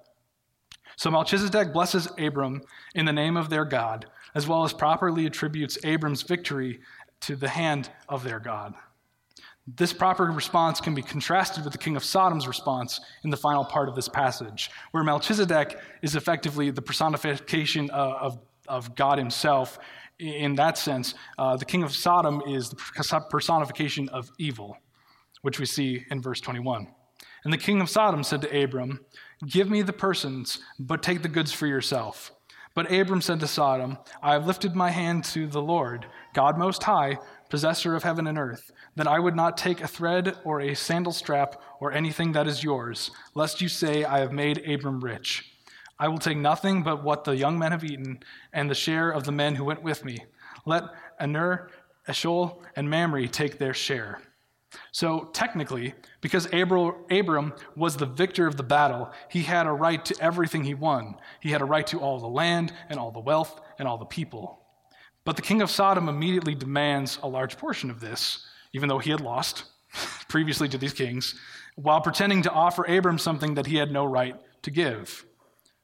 So 0.96 1.12
Melchizedek 1.12 1.74
blesses 1.74 2.08
Abram 2.18 2.62
in 2.96 3.06
the 3.06 3.14
name 3.14 3.36
of 3.36 3.50
their 3.50 3.66
God, 3.66 4.06
as 4.34 4.48
well 4.48 4.64
as 4.64 4.72
properly 4.72 5.26
attributes 5.26 5.78
Abram's 5.84 6.22
victory 6.22 6.80
to 7.22 7.36
the 7.36 7.50
hand 7.50 7.90
of 8.08 8.24
their 8.24 8.40
God. 8.40 8.74
This 9.68 9.92
proper 9.92 10.26
response 10.26 10.80
can 10.80 10.94
be 10.94 11.02
contrasted 11.02 11.64
with 11.64 11.74
the 11.74 11.80
king 11.80 11.96
of 11.96 12.04
Sodom's 12.04 12.48
response 12.48 13.02
in 13.24 13.32
the 13.32 13.38
final 13.38 13.66
part 13.66 13.90
of 13.90 13.96
this 13.96 14.08
passage, 14.08 14.70
where 14.92 15.04
Melchizedek 15.04 15.80
is 16.04 16.16
effectively 16.16 16.70
the 16.70 16.84
personification 16.84 17.90
of, 17.90 18.38
of 18.68 18.96
God 18.96 19.18
himself. 19.18 19.80
In 20.20 20.54
that 20.56 20.78
sense, 20.78 21.16
uh, 21.40 21.58
the 21.58 21.66
king 21.66 21.82
of 21.82 21.96
Sodom 21.96 22.44
is 22.48 22.70
the 22.70 23.26
personification 23.30 24.08
of 24.10 24.32
evil, 24.38 24.78
which 25.42 25.60
we 25.60 25.66
see 25.66 26.06
in 26.12 26.22
verse 26.22 26.40
21. 26.42 26.88
And 27.44 27.52
the 27.52 27.58
king 27.58 27.82
of 27.82 27.90
Sodom 27.90 28.24
said 28.24 28.42
to 28.42 28.64
Abram, 28.64 29.00
Give 29.48 29.70
me 29.70 29.82
the 29.82 29.94
persons, 29.94 30.60
but 30.78 31.02
take 31.02 31.24
the 31.24 31.28
goods 31.28 31.52
for 31.52 31.66
yourself. 31.66 32.35
But 32.76 32.92
Abram 32.92 33.22
said 33.22 33.40
to 33.40 33.48
Sodom, 33.48 33.98
I 34.22 34.34
have 34.34 34.46
lifted 34.46 34.76
my 34.76 34.92
hand 34.92 35.24
to 35.26 35.48
the 35.48 35.62
Lord, 35.62 36.06
God 36.34 36.58
Most 36.58 36.84
High, 36.84 37.18
possessor 37.50 37.96
of 37.96 38.04
heaven 38.04 38.28
and 38.28 38.38
earth 38.38 38.72
that 38.98 39.08
I 39.08 39.18
would 39.18 39.36
not 39.36 39.58
take 39.58 39.82
a 39.82 39.88
thread 39.88 40.36
or 40.44 40.60
a 40.60 40.76
sandal 40.76 41.14
strap 41.14 41.62
or 41.80 41.94
anything 41.94 42.34
that 42.34 42.48
is 42.48 42.66
yours, 42.66 43.12
lest 43.34 43.62
you 43.62 43.70
say, 43.70 44.04
I 44.04 44.20
have 44.20 44.34
made 44.34 44.70
Abram 44.70 45.00
rich. 45.00 45.54
I 45.98 46.10
will 46.10 46.18
take 46.18 46.38
nothing 46.38 46.84
but 46.84 47.02
what 47.02 47.24
the 47.24 47.38
young 47.38 47.58
men 47.58 47.72
have 47.72 47.86
eaten, 47.86 48.20
and 48.52 48.70
the 48.70 48.76
share 48.76 49.10
of 49.10 49.24
the 49.24 49.32
men 49.32 49.56
who 49.56 49.64
went 49.64 49.82
with 49.82 50.04
me. 50.04 50.18
Let 50.66 50.84
Aner, 51.18 51.70
Eshcol, 52.10 52.62
and 52.76 52.90
Mamre 52.90 53.30
take 53.30 53.58
their 53.58 53.74
share. 53.74 54.20
So, 54.92 55.30
technically, 55.34 55.94
because 56.22 56.48
Abram 56.54 57.54
was 57.76 57.98
the 57.98 58.06
victor 58.06 58.48
of 58.48 58.58
the 58.58 58.64
battle, 58.64 59.12
he 59.30 59.42
had 59.42 59.68
a 59.68 59.72
right 59.72 60.04
to 60.06 60.16
everything 60.22 60.64
he 60.64 60.74
won. 60.74 61.16
He 61.40 61.52
had 61.52 61.62
a 61.62 61.66
right 61.66 61.86
to 61.88 62.00
all 62.00 62.20
the 62.20 62.28
land, 62.28 62.74
and 62.90 63.00
all 63.00 63.12
the 63.12 63.20
wealth, 63.20 63.62
and 63.80 63.88
all 63.88 63.98
the 63.98 64.06
people. 64.06 64.60
But 65.24 65.36
the 65.36 65.42
king 65.42 65.62
of 65.62 65.70
Sodom 65.70 66.10
immediately 66.10 66.56
demands 66.56 67.20
a 67.24 67.28
large 67.28 67.58
portion 67.58 67.90
of 67.90 68.00
this 68.00 68.46
even 68.76 68.90
though 68.90 69.00
he 69.00 69.10
had 69.10 69.22
lost 69.22 69.64
previously 70.28 70.68
to 70.68 70.78
these 70.78 70.94
kings, 70.94 71.36
while 71.76 72.02
pretending 72.02 72.42
to 72.42 72.52
offer 72.52 72.84
Abram 72.84 73.18
something 73.18 73.56
that 73.56 73.66
he 73.66 73.78
had 73.78 73.90
no 73.90 74.06
right 74.06 74.36
to 74.64 74.70
give. 74.70 75.26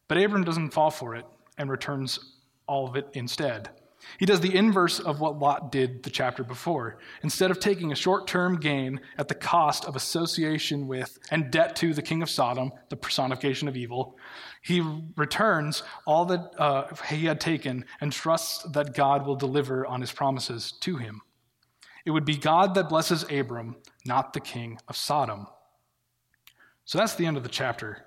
But 0.09 0.17
Abram 0.17 0.43
doesn't 0.43 0.71
fall 0.71 0.91
for 0.91 1.15
it 1.15 1.25
and 1.57 1.71
returns 1.71 2.19
all 2.67 2.87
of 2.87 2.97
it 2.97 3.07
instead. 3.13 3.69
He 4.17 4.25
does 4.25 4.41
the 4.41 4.55
inverse 4.55 4.99
of 4.99 5.19
what 5.19 5.39
Lot 5.39 5.71
did 5.71 6.03
the 6.03 6.09
chapter 6.09 6.43
before. 6.43 6.99
Instead 7.23 7.51
of 7.51 7.59
taking 7.59 7.91
a 7.91 7.95
short 7.95 8.27
term 8.27 8.59
gain 8.59 8.99
at 9.17 9.27
the 9.27 9.35
cost 9.35 9.85
of 9.85 9.95
association 9.95 10.87
with 10.87 11.19
and 11.31 11.51
debt 11.51 11.75
to 11.77 11.93
the 11.93 12.01
king 12.01 12.21
of 12.21 12.29
Sodom, 12.29 12.71
the 12.89 12.95
personification 12.95 13.67
of 13.67 13.77
evil, 13.77 14.17
he 14.61 14.81
returns 15.15 15.83
all 16.05 16.25
that 16.25 16.51
uh, 16.57 16.87
he 17.09 17.25
had 17.25 17.39
taken 17.39 17.85
and 17.99 18.11
trusts 18.11 18.63
that 18.71 18.93
God 18.93 19.25
will 19.25 19.35
deliver 19.35 19.85
on 19.85 20.01
his 20.01 20.11
promises 20.11 20.73
to 20.81 20.97
him. 20.97 21.21
It 22.05 22.11
would 22.11 22.25
be 22.25 22.37
God 22.37 22.75
that 22.75 22.89
blesses 22.89 23.25
Abram, 23.31 23.75
not 24.05 24.33
the 24.33 24.39
king 24.39 24.79
of 24.87 24.97
Sodom. 24.97 25.47
So 26.85 26.97
that's 26.97 27.15
the 27.15 27.25
end 27.25 27.37
of 27.37 27.43
the 27.43 27.49
chapter. 27.49 28.05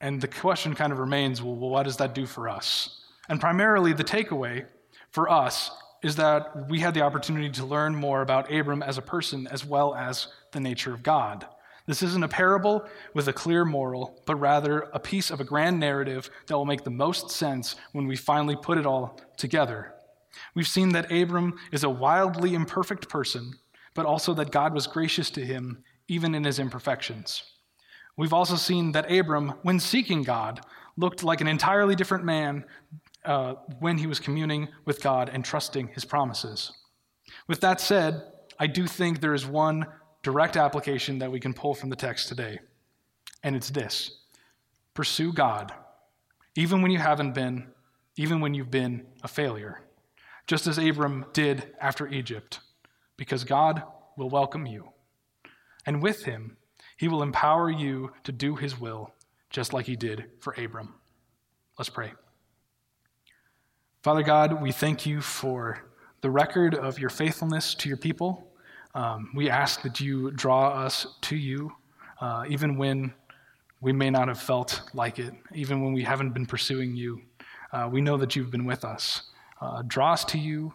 And 0.00 0.20
the 0.20 0.28
question 0.28 0.74
kind 0.74 0.92
of 0.92 0.98
remains 0.98 1.42
well, 1.42 1.54
what 1.54 1.84
does 1.84 1.96
that 1.98 2.14
do 2.14 2.26
for 2.26 2.48
us? 2.48 3.00
And 3.28 3.40
primarily, 3.40 3.92
the 3.92 4.04
takeaway 4.04 4.66
for 5.12 5.30
us 5.30 5.70
is 6.02 6.16
that 6.16 6.68
we 6.68 6.80
had 6.80 6.94
the 6.94 7.02
opportunity 7.02 7.48
to 7.50 7.64
learn 7.64 7.94
more 7.94 8.22
about 8.22 8.52
Abram 8.52 8.82
as 8.82 8.98
a 8.98 9.02
person 9.02 9.46
as 9.46 9.64
well 9.64 9.94
as 9.94 10.26
the 10.50 10.60
nature 10.60 10.92
of 10.92 11.02
God. 11.02 11.46
This 11.86 12.02
isn't 12.02 12.22
a 12.22 12.28
parable 12.28 12.84
with 13.14 13.28
a 13.28 13.32
clear 13.32 13.64
moral, 13.64 14.20
but 14.26 14.36
rather 14.36 14.88
a 14.92 15.00
piece 15.00 15.30
of 15.30 15.40
a 15.40 15.44
grand 15.44 15.78
narrative 15.78 16.30
that 16.46 16.56
will 16.56 16.64
make 16.64 16.84
the 16.84 16.90
most 16.90 17.30
sense 17.30 17.76
when 17.92 18.06
we 18.06 18.16
finally 18.16 18.56
put 18.56 18.78
it 18.78 18.86
all 18.86 19.20
together. 19.36 19.94
We've 20.54 20.66
seen 20.66 20.90
that 20.90 21.12
Abram 21.12 21.58
is 21.72 21.84
a 21.84 21.90
wildly 21.90 22.54
imperfect 22.54 23.08
person, 23.08 23.54
but 23.94 24.06
also 24.06 24.32
that 24.34 24.50
God 24.50 24.74
was 24.74 24.86
gracious 24.86 25.30
to 25.30 25.44
him 25.44 25.82
even 26.08 26.34
in 26.34 26.44
his 26.44 26.58
imperfections. 26.58 27.42
We've 28.16 28.32
also 28.32 28.56
seen 28.56 28.92
that 28.92 29.10
Abram, 29.10 29.54
when 29.62 29.80
seeking 29.80 30.22
God, 30.22 30.60
looked 30.96 31.24
like 31.24 31.40
an 31.40 31.48
entirely 31.48 31.94
different 31.94 32.24
man 32.24 32.64
uh, 33.24 33.54
when 33.78 33.98
he 33.98 34.06
was 34.06 34.20
communing 34.20 34.68
with 34.84 35.02
God 35.02 35.30
and 35.32 35.44
trusting 35.44 35.88
his 35.88 36.04
promises. 36.04 36.72
With 37.46 37.60
that 37.60 37.80
said, 37.80 38.22
I 38.58 38.66
do 38.66 38.86
think 38.86 39.20
there 39.20 39.34
is 39.34 39.46
one 39.46 39.86
direct 40.22 40.56
application 40.56 41.18
that 41.18 41.30
we 41.30 41.40
can 41.40 41.54
pull 41.54 41.74
from 41.74 41.90
the 41.90 41.96
text 41.96 42.28
today, 42.28 42.60
and 43.42 43.56
it's 43.56 43.70
this 43.70 44.18
pursue 44.94 45.32
God, 45.32 45.72
even 46.54 46.82
when 46.82 46.90
you 46.90 46.98
haven't 46.98 47.32
been, 47.32 47.68
even 48.16 48.40
when 48.40 48.54
you've 48.54 48.70
been 48.70 49.06
a 49.22 49.28
failure, 49.28 49.82
just 50.46 50.66
as 50.66 50.78
Abram 50.78 51.24
did 51.32 51.72
after 51.80 52.06
Egypt, 52.08 52.60
because 53.16 53.44
God 53.44 53.82
will 54.16 54.28
welcome 54.28 54.66
you. 54.66 54.90
And 55.86 56.02
with 56.02 56.24
him, 56.24 56.56
he 56.96 57.08
will 57.08 57.22
empower 57.22 57.70
you 57.70 58.12
to 58.24 58.32
do 58.32 58.54
his 58.54 58.78
will, 58.78 59.12
just 59.50 59.72
like 59.72 59.86
he 59.86 59.96
did 59.96 60.26
for 60.40 60.52
Abram. 60.52 60.94
Let's 61.78 61.88
pray. 61.88 62.12
Father 64.02 64.24
God, 64.24 64.60
we 64.60 64.72
thank 64.72 65.06
you 65.06 65.20
for 65.20 65.78
the 66.22 66.30
record 66.30 66.74
of 66.74 66.98
your 66.98 67.08
faithfulness 67.08 67.72
to 67.76 67.88
your 67.88 67.96
people. 67.96 68.48
Um, 68.96 69.30
we 69.32 69.48
ask 69.48 69.82
that 69.82 70.00
you 70.00 70.32
draw 70.32 70.70
us 70.70 71.06
to 71.22 71.36
you, 71.36 71.72
uh, 72.20 72.42
even 72.48 72.76
when 72.76 73.14
we 73.80 73.92
may 73.92 74.10
not 74.10 74.26
have 74.26 74.40
felt 74.40 74.82
like 74.92 75.20
it, 75.20 75.32
even 75.54 75.82
when 75.82 75.92
we 75.92 76.02
haven't 76.02 76.30
been 76.30 76.46
pursuing 76.46 76.96
you. 76.96 77.22
Uh, 77.72 77.88
we 77.92 78.00
know 78.00 78.16
that 78.16 78.34
you've 78.34 78.50
been 78.50 78.64
with 78.64 78.84
us. 78.84 79.30
Uh, 79.60 79.82
draw 79.86 80.12
us 80.12 80.24
to 80.24 80.38
you. 80.38 80.74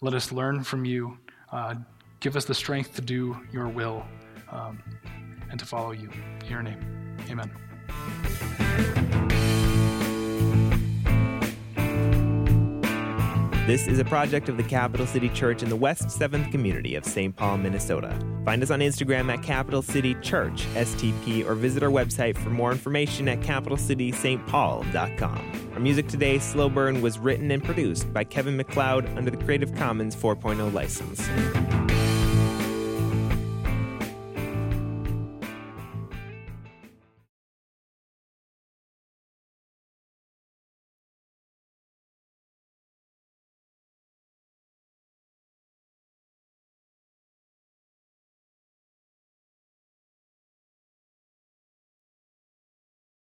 Let 0.00 0.14
us 0.14 0.30
learn 0.30 0.62
from 0.62 0.84
you. 0.84 1.18
Uh, 1.50 1.74
give 2.20 2.36
us 2.36 2.44
the 2.44 2.54
strength 2.54 2.94
to 2.94 3.02
do 3.02 3.36
your 3.52 3.66
will 3.66 4.04
um, 4.52 4.80
and 5.50 5.58
to 5.58 5.66
follow 5.66 5.90
you. 5.90 6.10
In 6.44 6.48
your 6.48 6.62
name, 6.62 6.78
amen. 7.28 7.67
This 13.68 13.86
is 13.86 13.98
a 13.98 14.04
project 14.06 14.48
of 14.48 14.56
the 14.56 14.62
Capital 14.62 15.06
City 15.06 15.28
Church 15.28 15.62
in 15.62 15.68
the 15.68 15.76
West 15.76 16.04
7th 16.04 16.50
community 16.50 16.94
of 16.94 17.04
St. 17.04 17.36
Paul, 17.36 17.58
Minnesota. 17.58 18.18
Find 18.46 18.62
us 18.62 18.70
on 18.70 18.80
Instagram 18.80 19.30
at 19.30 19.42
Capital 19.42 19.82
City 19.82 20.14
Church, 20.22 20.64
STP, 20.72 21.44
or 21.44 21.54
visit 21.54 21.82
our 21.82 21.90
website 21.90 22.38
for 22.38 22.48
more 22.48 22.72
information 22.72 23.28
at 23.28 23.40
capitalcitystpaul.com. 23.40 25.70
Our 25.74 25.80
music 25.80 26.08
today, 26.08 26.38
Slow 26.38 26.70
Burn, 26.70 27.02
was 27.02 27.18
written 27.18 27.50
and 27.50 27.62
produced 27.62 28.10
by 28.10 28.24
Kevin 28.24 28.56
MacLeod 28.56 29.06
under 29.18 29.30
the 29.30 29.36
Creative 29.36 29.74
Commons 29.74 30.16
4.0 30.16 30.72
license. 30.72 31.28